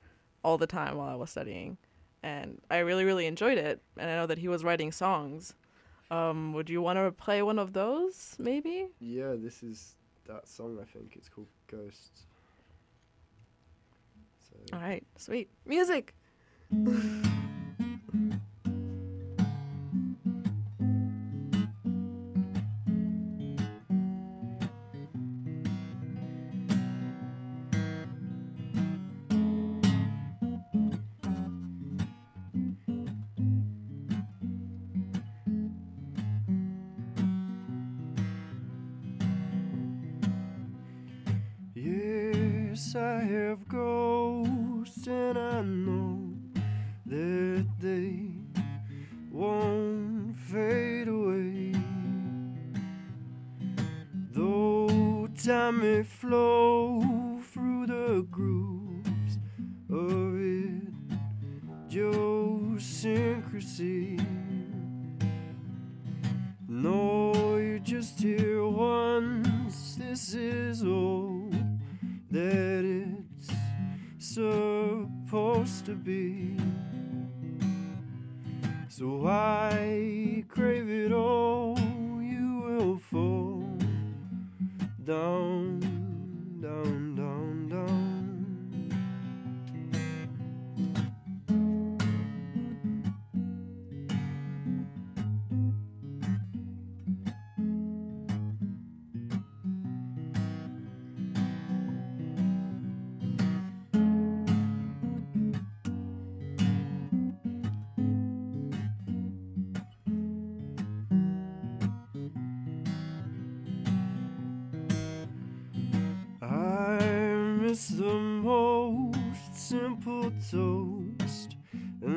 all 0.45 0.57
the 0.57 0.65
time 0.65 0.95
while 0.95 1.09
I 1.09 1.15
was 1.15 1.29
studying 1.29 1.77
and 2.23 2.61
I 2.69 2.79
really 2.79 3.05
really 3.05 3.25
enjoyed 3.25 3.57
it 3.57 3.81
and 3.97 4.09
I 4.09 4.15
know 4.15 4.27
that 4.27 4.37
he 4.37 4.47
was 4.47 4.63
writing 4.63 4.91
songs. 4.91 5.55
Um 6.09 6.53
would 6.53 6.69
you 6.69 6.81
want 6.81 6.97
to 6.97 7.11
play 7.11 7.41
one 7.41 7.59
of 7.59 7.73
those 7.73 8.35
maybe? 8.39 8.87
Yeah, 8.99 9.35
this 9.37 9.63
is 9.63 9.95
that 10.27 10.47
song. 10.47 10.77
I 10.81 10.85
think 10.85 11.15
it's 11.15 11.29
called 11.29 11.47
Ghosts. 11.67 12.25
So 14.39 14.55
All 14.73 14.81
right. 14.81 15.03
Sweet. 15.17 15.49
Music. 15.65 16.13
I 42.95 43.21
have 43.21 43.69
ghosts, 43.69 45.07
and 45.07 45.37
I 45.37 45.61
know 45.61 46.33
that 47.05 47.65
they 47.79 48.31
won't 49.31 50.35
fade 50.37 51.07
away. 51.07 51.73
Though 54.31 55.27
time 55.41 55.79
may 55.81 56.03
flow 56.03 56.50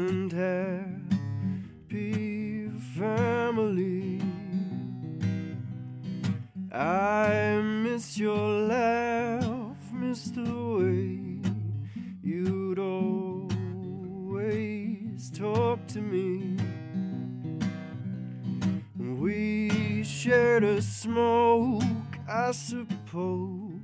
and 0.09 0.32
happy 1.82 2.68
family. 2.96 4.20
I 6.72 7.61
miss 7.62 8.18
your 8.18 8.48
laugh, 8.68 9.92
miss 9.92 10.24
the 10.30 10.42
way 10.42 11.20
you'd 12.22 12.78
always 12.78 13.50
talk 15.30 15.86
to 15.88 16.00
me. 16.00 16.57
We 18.98 20.02
shared 20.05 20.64
a 20.64 20.82
smoke, 20.82 21.82
I 22.28 22.50
suppose. 22.52 23.80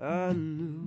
I 0.00 0.32
knew, 0.32 0.83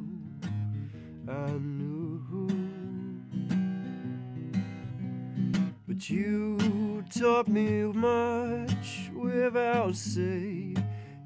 You 6.09 7.03
taught 7.09 7.49
me 7.49 7.83
much 7.83 9.11
without 9.13 9.93
saying 9.93 10.77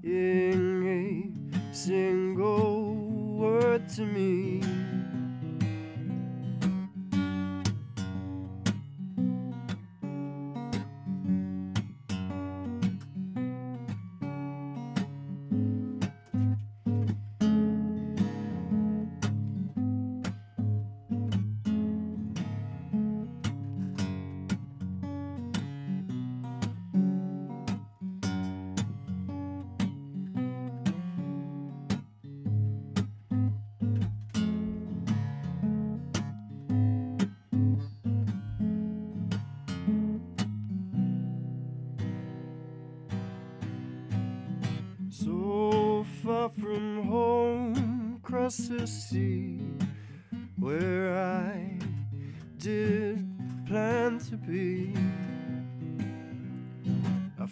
a 0.03 1.31
single 1.71 2.95
word 2.95 3.87
to 3.89 4.01
me. 4.01 4.70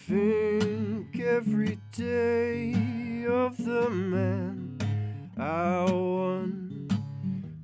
Think 0.10 1.20
every 1.20 1.78
day 1.92 2.74
of 3.30 3.56
the 3.64 3.88
man 3.92 4.76
I 5.38 5.84
one 5.84 6.90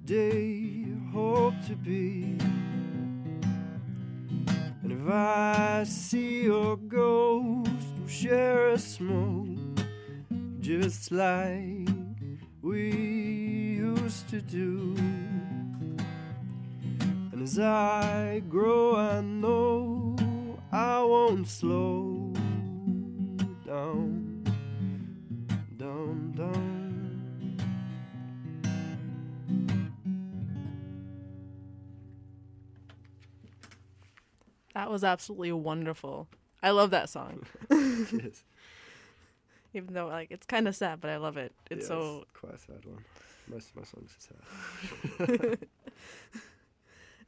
day 0.05 0.85
hope 1.11 1.55
to 1.65 1.75
be. 1.75 2.37
And 4.83 4.91
if 4.91 5.09
I 5.09 5.85
see 5.87 6.43
your 6.43 6.77
ghost, 6.77 7.71
we'll 7.97 8.07
share 8.07 8.69
a 8.69 8.77
smoke 8.77 9.79
just 10.59 11.11
like 11.11 11.89
we 12.61 12.91
used 13.79 14.29
to 14.29 14.39
do. 14.39 14.95
And 17.31 17.41
as 17.41 17.57
I 17.57 18.43
grow, 18.47 18.97
I 18.97 19.21
know 19.21 20.15
I 20.71 21.01
won't 21.01 21.47
slow 21.47 22.04
That 34.85 34.91
was 34.91 35.03
absolutely 35.03 35.51
wonderful. 35.51 36.27
I 36.61 36.69
love 36.69 36.91
that 36.91 37.09
song. 37.09 37.47
Even 37.71 38.31
though 39.95 40.05
like 40.05 40.29
it's 40.29 40.45
kind 40.45 40.67
of 40.67 40.75
sad, 40.75 41.01
but 41.01 41.09
I 41.09 41.17
love 41.17 41.37
it. 41.37 41.53
It's 41.71 41.89
Yeah, 41.89 41.95
so 41.95 42.25
quite 42.39 42.53
a 42.53 42.59
sad 42.59 42.85
one. 42.85 43.03
Most 43.47 43.71
of 43.71 43.77
my 43.77 43.83
songs 43.83 44.15
are 44.15 44.21
sad. 45.47 45.57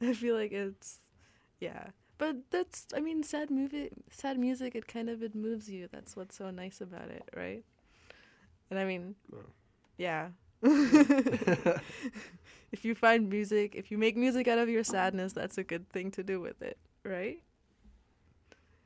I 0.00 0.14
feel 0.14 0.36
like 0.36 0.52
it's 0.52 0.98
yeah. 1.58 1.88
But 2.16 2.36
that's 2.52 2.86
I 2.94 3.00
mean 3.00 3.24
sad 3.24 3.50
movie 3.50 3.90
sad 4.08 4.38
music 4.38 4.76
it 4.76 4.86
kind 4.86 5.10
of 5.10 5.24
it 5.24 5.34
moves 5.34 5.68
you. 5.68 5.88
That's 5.90 6.14
what's 6.14 6.36
so 6.36 6.52
nice 6.52 6.80
about 6.80 7.10
it, 7.10 7.28
right? 7.36 7.64
And 8.70 8.78
I 8.78 8.84
mean 8.84 9.16
yeah. 9.96 10.28
if 10.62 11.82
you 12.84 12.94
find 12.94 13.28
music, 13.28 13.74
if 13.74 13.90
you 13.90 13.98
make 13.98 14.16
music 14.16 14.46
out 14.46 14.58
of 14.58 14.68
your 14.68 14.84
sadness, 14.84 15.32
that's 15.32 15.58
a 15.58 15.64
good 15.64 15.88
thing 15.88 16.12
to 16.12 16.22
do 16.22 16.40
with 16.40 16.62
it, 16.62 16.78
right? 17.02 17.42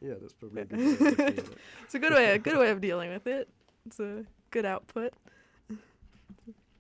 Yeah, 0.03 0.15
that's 0.21 0.33
probably 0.33 0.63
a 0.63 0.65
good 0.65 0.79
way 0.81 0.91
of 0.91 1.01
looking 1.01 1.25
at 1.25 1.39
it. 1.39 1.49
it's 1.85 1.95
a 1.95 1.99
good 1.99 2.13
way 2.13 2.31
a 2.33 2.39
good 2.39 2.59
way 2.59 2.71
of 2.71 2.81
dealing 2.81 3.11
with 3.11 3.27
it. 3.27 3.49
It's 3.87 4.01
a 4.01 4.25
good 4.51 4.65
output. 4.67 5.13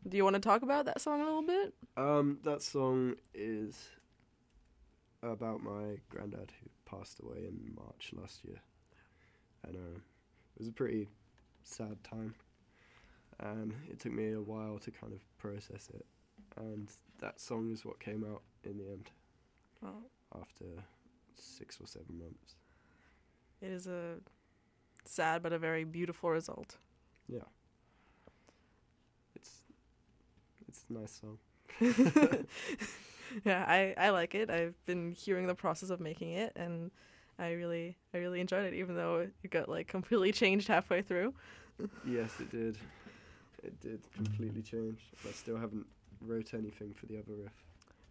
Do 0.08 0.16
you 0.16 0.24
want 0.24 0.34
to 0.34 0.40
talk 0.40 0.62
about 0.62 0.86
that 0.86 1.00
song 1.00 1.20
a 1.20 1.24
little 1.24 1.42
bit? 1.42 1.74
Um, 1.96 2.38
that 2.44 2.60
song 2.62 3.14
is 3.34 3.88
about 5.22 5.62
my 5.62 5.98
granddad 6.10 6.52
who 6.60 6.96
passed 6.96 7.20
away 7.20 7.46
in 7.46 7.72
March 7.76 8.10
last 8.12 8.44
year, 8.44 8.60
and 9.64 9.76
uh, 9.76 9.98
it 9.98 10.58
was 10.58 10.66
a 10.66 10.72
pretty 10.72 11.08
sad 11.62 12.02
time, 12.02 12.34
and 13.38 13.72
it 13.88 14.00
took 14.00 14.12
me 14.12 14.32
a 14.32 14.40
while 14.40 14.78
to 14.80 14.90
kind 14.90 15.12
of 15.12 15.20
process 15.38 15.88
it, 15.94 16.04
and 16.56 16.88
that 17.20 17.40
song 17.40 17.70
is 17.72 17.84
what 17.84 18.00
came 18.00 18.24
out 18.28 18.42
in 18.64 18.78
the 18.78 18.90
end 18.90 19.10
Well, 19.80 20.02
after 20.40 20.64
six 21.36 21.80
or 21.80 21.86
seven 21.86 22.18
months. 22.18 22.56
It 23.62 23.70
is 23.70 23.86
a 23.86 24.16
sad 25.04 25.42
but 25.42 25.52
a 25.52 25.58
very 25.58 25.84
beautiful 25.84 26.30
result. 26.30 26.76
Yeah, 27.28 27.40
it's 29.34 29.62
it's 30.68 30.84
nice 30.90 31.20
song. 31.20 31.38
yeah, 33.44 33.64
I, 33.66 33.94
I 33.96 34.10
like 34.10 34.34
it. 34.34 34.50
I've 34.50 34.74
been 34.84 35.12
hearing 35.12 35.46
the 35.46 35.54
process 35.54 35.90
of 35.90 36.00
making 36.00 36.32
it 36.32 36.52
and 36.56 36.90
I 37.38 37.52
really 37.52 37.96
I 38.12 38.18
really 38.18 38.40
enjoyed 38.40 38.66
it 38.66 38.74
even 38.74 38.94
though 38.94 39.28
it 39.42 39.50
got 39.50 39.68
like 39.68 39.86
completely 39.88 40.32
changed 40.32 40.68
halfway 40.68 41.02
through. 41.02 41.34
Yes, 42.06 42.40
it 42.40 42.50
did. 42.50 42.76
It 43.62 43.80
did 43.80 44.00
completely 44.14 44.62
change. 44.62 45.00
I 45.26 45.32
still 45.32 45.56
haven't 45.56 45.86
wrote 46.20 46.52
anything 46.54 46.92
for 46.94 47.06
the 47.06 47.18
other 47.18 47.34
riff. 47.42 47.52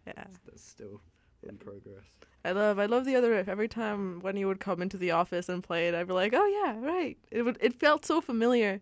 Yeah. 0.06 0.24
That's 0.46 0.62
still 0.64 1.00
in 1.44 1.56
progress. 1.58 2.04
I 2.44 2.52
love 2.52 2.78
I 2.78 2.86
love 2.86 3.04
the 3.04 3.16
other 3.16 3.30
riff. 3.30 3.48
Every 3.48 3.68
time 3.68 4.20
when 4.20 4.36
you 4.36 4.46
would 4.48 4.60
come 4.60 4.82
into 4.82 4.96
the 4.96 5.12
office 5.12 5.48
and 5.48 5.62
play 5.62 5.88
it, 5.88 5.94
I'd 5.94 6.08
be 6.08 6.12
like, 6.12 6.32
"Oh 6.34 6.46
yeah, 6.46 6.76
right." 6.78 7.16
It 7.30 7.42
would 7.42 7.56
it 7.60 7.78
felt 7.78 8.04
so 8.04 8.20
familiar. 8.20 8.80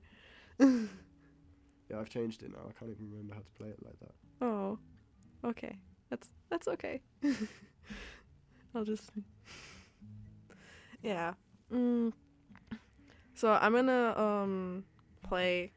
Yeah, 1.90 1.98
I've 1.98 2.08
changed 2.08 2.42
it 2.42 2.52
now. 2.52 2.68
I 2.68 2.72
can't 2.78 2.90
even 2.90 3.10
remember 3.10 3.34
how 3.34 3.40
to 3.40 3.50
play 3.58 3.68
it 3.68 3.78
like 3.84 3.98
that. 4.00 4.14
Oh. 4.40 4.78
Okay. 5.44 5.76
That's 6.08 6.28
that's 6.48 6.68
okay. 6.68 7.00
I'll 8.74 8.84
just 8.84 9.10
Yeah. 11.02 11.34
Mm. 11.72 12.12
So 13.34 13.52
I'm 13.52 13.72
going 13.72 13.86
to 13.86 14.20
um 14.20 14.84
play 15.22 15.72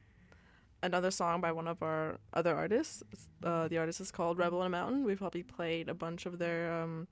another 0.83 1.09
song 1.11 1.41
by 1.41 1.51
one 1.51 1.67
of 1.67 1.81
our 1.81 2.19
other 2.33 2.55
artists. 2.55 3.03
Uh, 3.43 3.67
the 3.67 3.77
artist 3.79 3.99
is 4.01 4.11
called 4.11 4.37
Rebel 4.37 4.61
in 4.61 4.67
a 4.67 4.69
Mountain. 4.69 5.03
We've 5.03 5.17
probably 5.17 5.43
played 5.43 5.89
a 5.89 5.93
bunch 5.93 6.25
of 6.27 6.37
their 6.37 6.71
um 6.81 7.07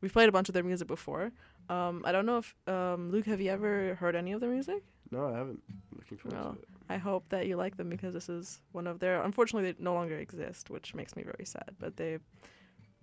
we've 0.00 0.12
played 0.12 0.28
a 0.28 0.32
bunch 0.32 0.48
of 0.48 0.54
their 0.54 0.64
music 0.64 0.88
before. 0.88 1.32
Um 1.68 2.02
I 2.08 2.12
don't 2.12 2.26
know 2.26 2.38
if 2.38 2.54
um 2.66 3.10
Luke 3.10 3.26
have 3.26 3.40
you 3.40 3.50
ever 3.50 3.94
heard 3.96 4.16
any 4.16 4.32
of 4.32 4.40
their 4.40 4.50
music? 4.50 4.82
No, 5.10 5.26
I 5.28 5.32
haven't. 5.36 5.60
I'm 5.68 5.98
looking 5.98 6.18
forward 6.18 6.38
No. 6.38 6.52
to 6.54 6.58
it. 6.60 6.68
I 6.88 6.96
hope 6.96 7.28
that 7.28 7.46
you 7.46 7.56
like 7.56 7.76
them 7.76 7.88
because 7.88 8.14
this 8.14 8.28
is 8.28 8.60
one 8.72 8.86
of 8.86 8.98
their. 8.98 9.22
Unfortunately, 9.22 9.70
they 9.72 9.78
no 9.82 9.94
longer 9.94 10.16
exist, 10.18 10.70
which 10.70 10.94
makes 10.94 11.14
me 11.16 11.22
very 11.22 11.44
sad. 11.44 11.70
But 11.78 11.96
they, 11.96 12.18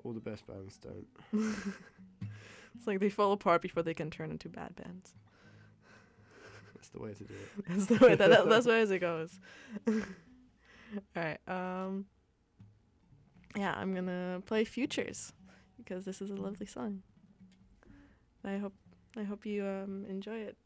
All 0.04 0.12
the 0.14 0.20
best 0.20 0.46
bands 0.48 0.78
don't. 0.78 1.08
it's 2.76 2.88
like 2.88 3.00
they 3.00 3.10
fall 3.10 3.32
apart 3.32 3.62
before 3.62 3.84
they 3.84 3.94
can 3.94 4.10
turn 4.10 4.30
into 4.32 4.50
bad 4.50 4.76
bands. 4.76 5.14
That's 6.98 6.98
the 6.98 7.04
way 7.04 7.14
to 7.14 7.24
do 7.24 7.34
it. 7.34 7.66
That's 7.68 7.86
the 7.86 8.06
way 8.06 8.16
that, 8.16 8.30
that 8.30 8.50
that's 8.50 8.66
the 8.66 8.72
way 8.72 8.82
as 8.82 8.92
it 8.92 9.00
goes. 9.00 9.40
All 9.88 9.94
right. 11.16 11.40
Um. 11.48 12.06
Yeah, 13.56 13.74
I'm 13.76 13.94
gonna 13.94 14.42
play 14.46 14.64
Futures 14.64 15.34
because 15.78 16.06
this 16.06 16.22
is 16.22 16.30
a 16.30 16.36
lovely 16.36 16.66
song. 16.66 17.02
I 18.44 18.58
hope 18.58 18.74
I 19.16 19.24
hope 19.24 19.46
you 19.46 19.66
um 19.66 20.06
enjoy 20.08 20.38
it. 20.38 20.58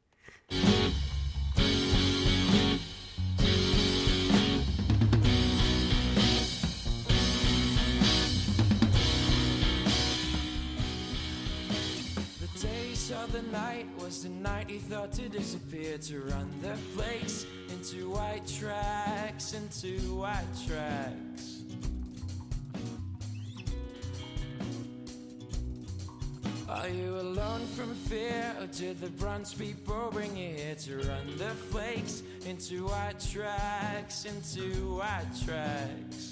The 13.12 13.42
night 13.52 13.88
was 13.98 14.24
the 14.24 14.30
night 14.30 14.70
he 14.70 14.78
thought 14.78 15.12
to 15.12 15.28
disappear 15.28 15.98
to 15.98 16.22
run 16.22 16.50
the 16.62 16.76
flakes 16.76 17.46
into 17.70 18.10
white 18.10 18.48
tracks, 18.48 19.54
into 19.54 20.00
white 20.16 20.48
tracks. 20.66 21.64
Are 26.70 26.88
you 26.88 27.20
alone 27.20 27.66
from 27.76 27.94
fear, 27.96 28.56
or 28.60 28.68
did 28.68 29.02
the 29.02 29.10
bronze 29.10 29.54
people 29.54 30.10
bring 30.14 30.38
you 30.38 30.56
here 30.56 30.76
to 30.76 30.98
run 31.00 31.38
the 31.38 31.50
flakes 31.70 32.24
into 32.46 32.86
white 32.86 33.20
tracks, 33.20 34.24
into 34.24 34.96
white 34.96 35.28
tracks? 35.46 36.31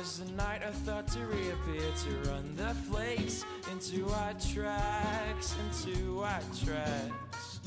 Was 0.00 0.18
the 0.20 0.32
night 0.32 0.62
I 0.66 0.70
thought 0.70 1.06
to 1.08 1.18
reappear 1.26 1.90
to 2.04 2.30
run 2.30 2.56
the 2.56 2.74
flakes 2.88 3.44
into 3.70 4.06
white 4.06 4.40
tracks, 4.40 5.54
into 5.60 6.14
white 6.14 6.40
tracks. 6.64 7.60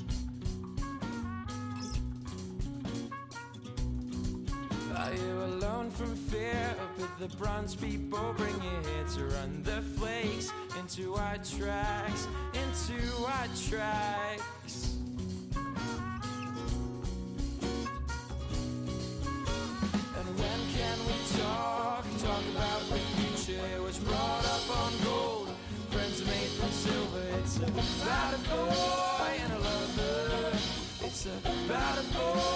Are 4.97 5.13
you 5.13 5.43
alone 5.43 5.91
from 5.91 6.15
fear, 6.15 6.75
or 6.79 6.87
did 6.97 7.29
the 7.29 7.37
bronze 7.37 7.75
people 7.75 8.33
bring 8.35 8.55
you 8.55 8.89
here 8.89 9.07
to 9.15 9.25
run 9.35 9.61
the 9.61 9.83
flakes 9.95 10.51
into 10.79 11.13
white 11.13 11.45
tracks, 11.45 12.27
into 12.53 12.99
white 13.21 13.55
tracks? 13.69 14.43
About 27.63 28.33
a 28.33 28.37
boy 28.49 29.31
and 29.43 29.53
a 29.53 29.59
lover. 29.59 30.57
It's 31.01 31.25
about 31.25 31.97
a 31.97 32.03
boy 32.13 32.52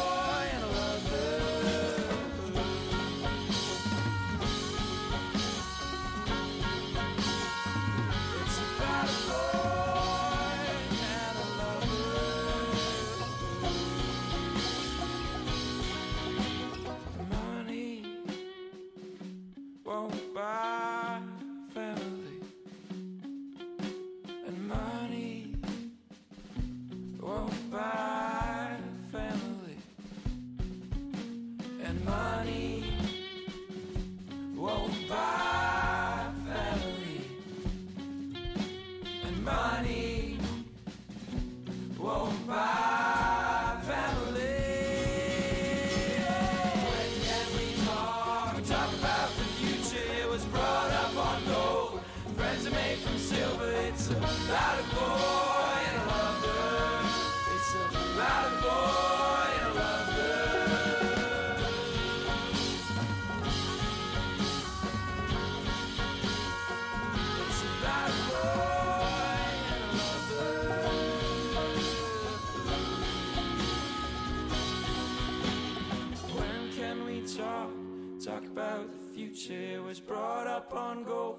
up 80.57 80.73
on 80.73 81.03
gold. 81.03 81.37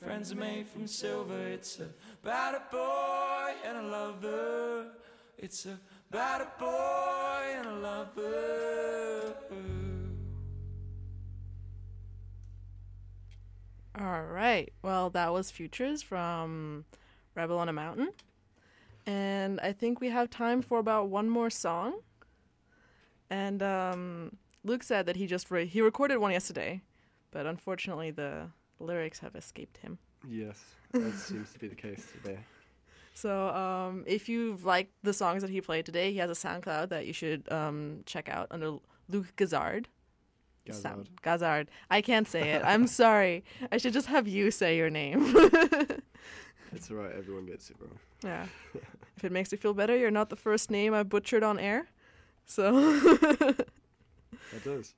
Friends 0.00 0.30
are 0.30 0.36
made 0.36 0.68
from 0.68 0.86
silver. 0.86 1.48
It's 1.48 1.80
about 2.22 2.54
a 2.54 2.62
boy 2.70 3.50
and 3.66 3.76
a 3.76 3.82
lover. 3.82 4.86
It's 5.36 5.66
about 5.66 6.42
a 6.42 6.48
boy 6.60 7.42
and 7.58 7.66
a 7.66 7.74
lover. 7.74 9.34
All 14.00 14.22
right. 14.22 14.72
Well, 14.80 15.10
that 15.10 15.32
was 15.32 15.50
Futures 15.50 16.00
from 16.00 16.84
Rebel 17.34 17.58
on 17.58 17.68
a 17.68 17.72
Mountain. 17.72 18.12
And 19.06 19.58
I 19.58 19.72
think 19.72 20.00
we 20.00 20.10
have 20.10 20.30
time 20.30 20.62
for 20.62 20.78
about 20.78 21.08
one 21.08 21.28
more 21.28 21.50
song. 21.50 21.94
And 23.28 23.60
um, 23.60 24.36
Luke 24.62 24.84
said 24.84 25.06
that 25.06 25.16
he 25.16 25.26
just 25.26 25.50
re- 25.50 25.66
he 25.66 25.80
recorded 25.80 26.18
one 26.18 26.30
yesterday, 26.30 26.82
but 27.32 27.44
unfortunately 27.46 28.10
the 28.12 28.46
lyrics 28.78 29.18
have 29.18 29.34
escaped 29.34 29.78
him. 29.78 29.98
Yes, 30.28 30.62
that 30.92 31.12
seems 31.18 31.52
to 31.54 31.58
be 31.58 31.66
the 31.68 31.74
case 31.74 32.06
today. 32.22 32.38
So 33.14 33.48
um, 33.48 34.04
if 34.06 34.28
you've 34.28 34.64
liked 34.64 34.92
the 35.02 35.12
songs 35.12 35.42
that 35.42 35.50
he 35.50 35.60
played 35.60 35.84
today, 35.84 36.12
he 36.12 36.18
has 36.18 36.30
a 36.30 36.34
SoundCloud 36.34 36.88
that 36.90 37.06
you 37.06 37.12
should 37.12 37.50
um, 37.52 38.04
check 38.06 38.28
out 38.28 38.46
under 38.50 38.76
Luke 39.08 39.34
Gazzard. 39.36 39.86
Sound- 40.70 41.08
Gazzard. 41.22 41.66
I 41.90 42.00
can't 42.00 42.26
say 42.28 42.52
it. 42.52 42.62
I'm 42.64 42.86
sorry. 43.02 43.44
I 43.72 43.76
should 43.78 43.92
just 43.92 44.06
have 44.06 44.28
you 44.28 44.50
say 44.52 44.76
your 44.76 44.90
name. 44.90 45.34
It's 46.74 46.90
alright, 46.90 47.14
everyone 47.14 47.44
gets 47.44 47.68
it 47.68 47.76
wrong. 47.78 47.98
yeah. 48.24 48.46
If 49.18 49.24
it 49.24 49.30
makes 49.30 49.52
you 49.52 49.58
feel 49.58 49.74
better, 49.74 49.94
you're 49.94 50.10
not 50.10 50.30
the 50.30 50.36
first 50.36 50.70
name 50.70 50.94
I 50.94 51.02
butchered 51.02 51.42
on 51.42 51.58
air. 51.58 51.88
So 52.46 52.72
That 53.02 53.66
does. 54.64 54.94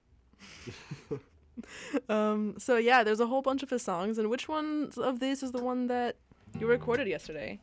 um 2.09 2.55
so 2.59 2.77
yeah, 2.77 3.05
there's 3.05 3.21
a 3.21 3.27
whole 3.27 3.43
bunch 3.43 3.63
of 3.63 3.71
his 3.71 3.83
songs 3.83 4.19
and 4.19 4.29
which 4.29 4.49
one 4.49 4.91
of 4.97 5.21
these 5.21 5.43
is 5.43 5.53
the 5.53 5.63
one 5.63 5.87
that 5.87 6.17
you 6.59 6.67
recorded 6.67 7.09
yesterday? 7.09 7.59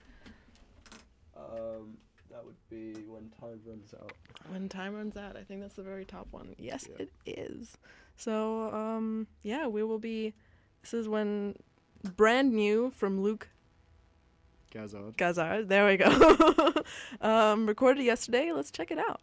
Um, 1.35 1.97
that 2.29 2.45
would 2.45 2.55
be 2.69 2.93
when 3.07 3.29
time 3.39 3.59
runs 3.65 3.93
out. 3.93 4.13
When 4.49 4.69
time 4.69 4.95
runs 4.95 5.17
out. 5.17 5.35
I 5.37 5.43
think 5.43 5.61
that's 5.61 5.75
the 5.75 5.83
very 5.83 6.05
top 6.05 6.27
one. 6.31 6.55
Yes, 6.57 6.87
it 6.99 7.11
is. 7.25 7.77
So, 8.17 8.73
um, 8.73 9.27
yeah, 9.43 9.67
we 9.67 9.83
will 9.83 9.99
be. 9.99 10.33
This 10.81 10.93
is 10.93 11.07
when 11.07 11.55
brand 12.15 12.53
new 12.53 12.91
from 12.91 13.21
Luke 13.21 13.49
Gazzard. 14.71 15.17
Gazzard. 15.17 15.69
There 15.69 15.85
we 15.85 15.97
go. 15.97 16.73
um, 17.21 17.65
recorded 17.65 18.03
yesterday. 18.03 18.51
Let's 18.51 18.71
check 18.71 18.91
it 18.91 18.97
out. 18.97 19.21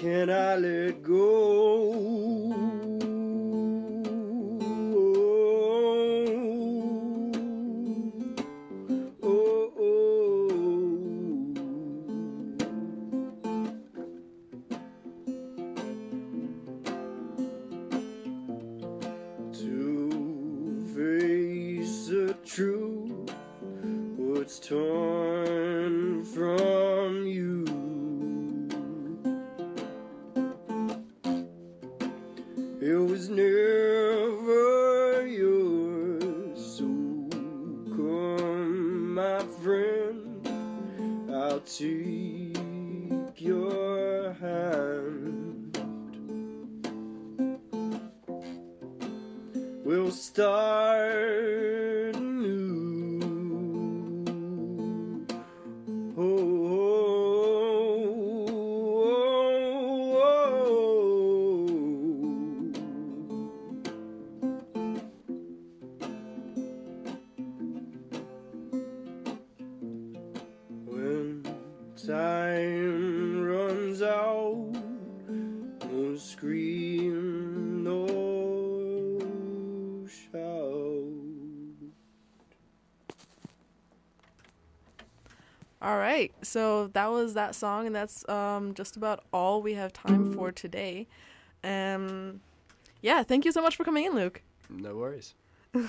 Can't 0.00 0.30
I 0.30 0.56
let 0.56 1.02
go? 1.02 1.29
So 86.50 86.88
that 86.88 87.10
was 87.10 87.34
that 87.34 87.54
song, 87.54 87.86
and 87.86 87.94
that's 87.94 88.28
um, 88.28 88.74
just 88.74 88.96
about 88.96 89.24
all 89.32 89.62
we 89.62 89.74
have 89.74 89.92
time 89.92 90.32
for 90.32 90.50
today. 90.50 91.06
Um, 91.62 92.40
yeah, 93.02 93.22
thank 93.22 93.44
you 93.44 93.52
so 93.52 93.62
much 93.62 93.76
for 93.76 93.84
coming 93.84 94.04
in, 94.04 94.14
Luke. 94.14 94.42
No 94.68 94.96
worries. 94.96 95.34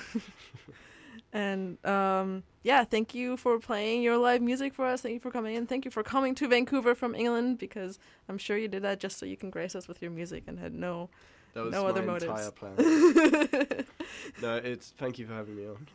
And 1.33 1.83
um, 1.85 2.43
yeah, 2.61 2.83
thank 2.83 3.15
you 3.15 3.37
for 3.37 3.57
playing 3.57 4.01
your 4.01 4.17
live 4.17 4.41
music 4.41 4.73
for 4.73 4.85
us. 4.85 5.01
Thank 5.01 5.13
you 5.13 5.19
for 5.21 5.31
coming 5.31 5.55
in. 5.55 5.65
Thank 5.65 5.85
you 5.85 5.91
for 5.91 6.03
coming 6.03 6.35
to 6.35 6.47
Vancouver 6.47 6.93
from 6.93 7.15
England 7.15 7.57
because 7.57 7.99
I'm 8.27 8.37
sure 8.37 8.57
you 8.57 8.67
did 8.67 8.81
that 8.83 8.99
just 8.99 9.17
so 9.17 9.25
you 9.25 9.37
can 9.37 9.49
grace 9.49 9.73
us 9.73 9.87
with 9.87 10.01
your 10.01 10.11
music 10.11 10.43
and 10.47 10.59
had 10.59 10.73
no 10.73 11.09
That 11.53 11.63
was 11.63 11.71
no 11.71 11.83
my 11.83 11.89
other 11.89 12.01
motives. 12.03 12.25
entire 12.25 12.51
plan. 12.51 12.75
no, 14.41 14.55
it's 14.57 14.93
thank 14.97 15.19
you 15.19 15.25
for 15.25 15.33
having 15.33 15.55
me 15.55 15.67
on. 15.67 15.87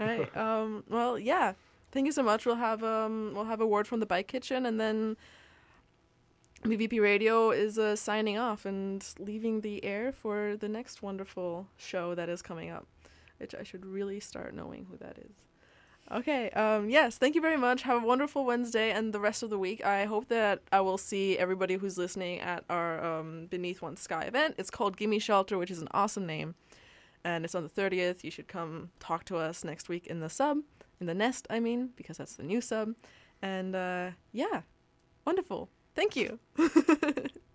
All 0.00 0.06
right. 0.06 0.36
Um, 0.36 0.82
well, 0.88 1.18
yeah. 1.18 1.52
Thank 1.90 2.06
you 2.06 2.12
so 2.12 2.22
much. 2.22 2.44
We'll 2.44 2.56
have 2.56 2.84
um, 2.84 3.32
we'll 3.34 3.44
have 3.44 3.60
a 3.60 3.66
word 3.66 3.86
from 3.86 4.00
the 4.00 4.06
Bike 4.06 4.28
Kitchen, 4.28 4.66
and 4.66 4.80
then 4.80 5.16
BVP 6.64 7.00
Radio 7.00 7.50
is 7.50 7.78
uh, 7.78 7.96
signing 7.96 8.36
off 8.36 8.66
and 8.66 9.04
leaving 9.18 9.62
the 9.62 9.84
air 9.84 10.12
for 10.12 10.56
the 10.56 10.68
next 10.68 11.02
wonderful 11.02 11.68
show 11.76 12.14
that 12.14 12.28
is 12.28 12.42
coming 12.42 12.68
up, 12.68 12.86
which 13.38 13.54
I 13.54 13.62
should 13.62 13.86
really 13.86 14.20
start 14.20 14.54
knowing 14.54 14.86
who 14.90 14.96
that 14.98 15.18
is. 15.18 15.32
Okay. 16.10 16.50
Um, 16.50 16.88
yes. 16.88 17.18
Thank 17.18 17.34
you 17.34 17.40
very 17.42 17.58
much. 17.58 17.82
Have 17.82 18.02
a 18.02 18.06
wonderful 18.06 18.46
Wednesday 18.46 18.90
and 18.90 19.12
the 19.12 19.20
rest 19.20 19.42
of 19.42 19.50
the 19.50 19.58
week. 19.58 19.84
I 19.84 20.06
hope 20.06 20.28
that 20.28 20.60
I 20.72 20.80
will 20.80 20.96
see 20.96 21.38
everybody 21.38 21.74
who's 21.74 21.98
listening 21.98 22.40
at 22.40 22.64
our 22.70 23.04
um, 23.04 23.46
Beneath 23.50 23.82
One 23.82 23.96
Sky 23.96 24.22
event. 24.22 24.54
It's 24.56 24.70
called 24.70 24.96
Gimme 24.96 25.18
Shelter, 25.18 25.58
which 25.58 25.70
is 25.70 25.82
an 25.82 25.88
awesome 25.92 26.26
name 26.26 26.54
and 27.24 27.44
it's 27.44 27.54
on 27.54 27.62
the 27.62 27.68
30th. 27.68 28.24
You 28.24 28.30
should 28.30 28.48
come 28.48 28.90
talk 29.00 29.24
to 29.24 29.36
us 29.36 29.64
next 29.64 29.88
week 29.88 30.06
in 30.06 30.20
the 30.20 30.30
sub, 30.30 30.58
in 31.00 31.06
the 31.06 31.14
nest, 31.14 31.46
I 31.50 31.60
mean, 31.60 31.90
because 31.96 32.18
that's 32.18 32.34
the 32.34 32.42
new 32.42 32.60
sub. 32.60 32.94
And 33.42 33.74
uh, 33.74 34.10
yeah, 34.32 34.62
wonderful. 35.24 35.68
Thank 35.94 36.16
you. 36.16 36.38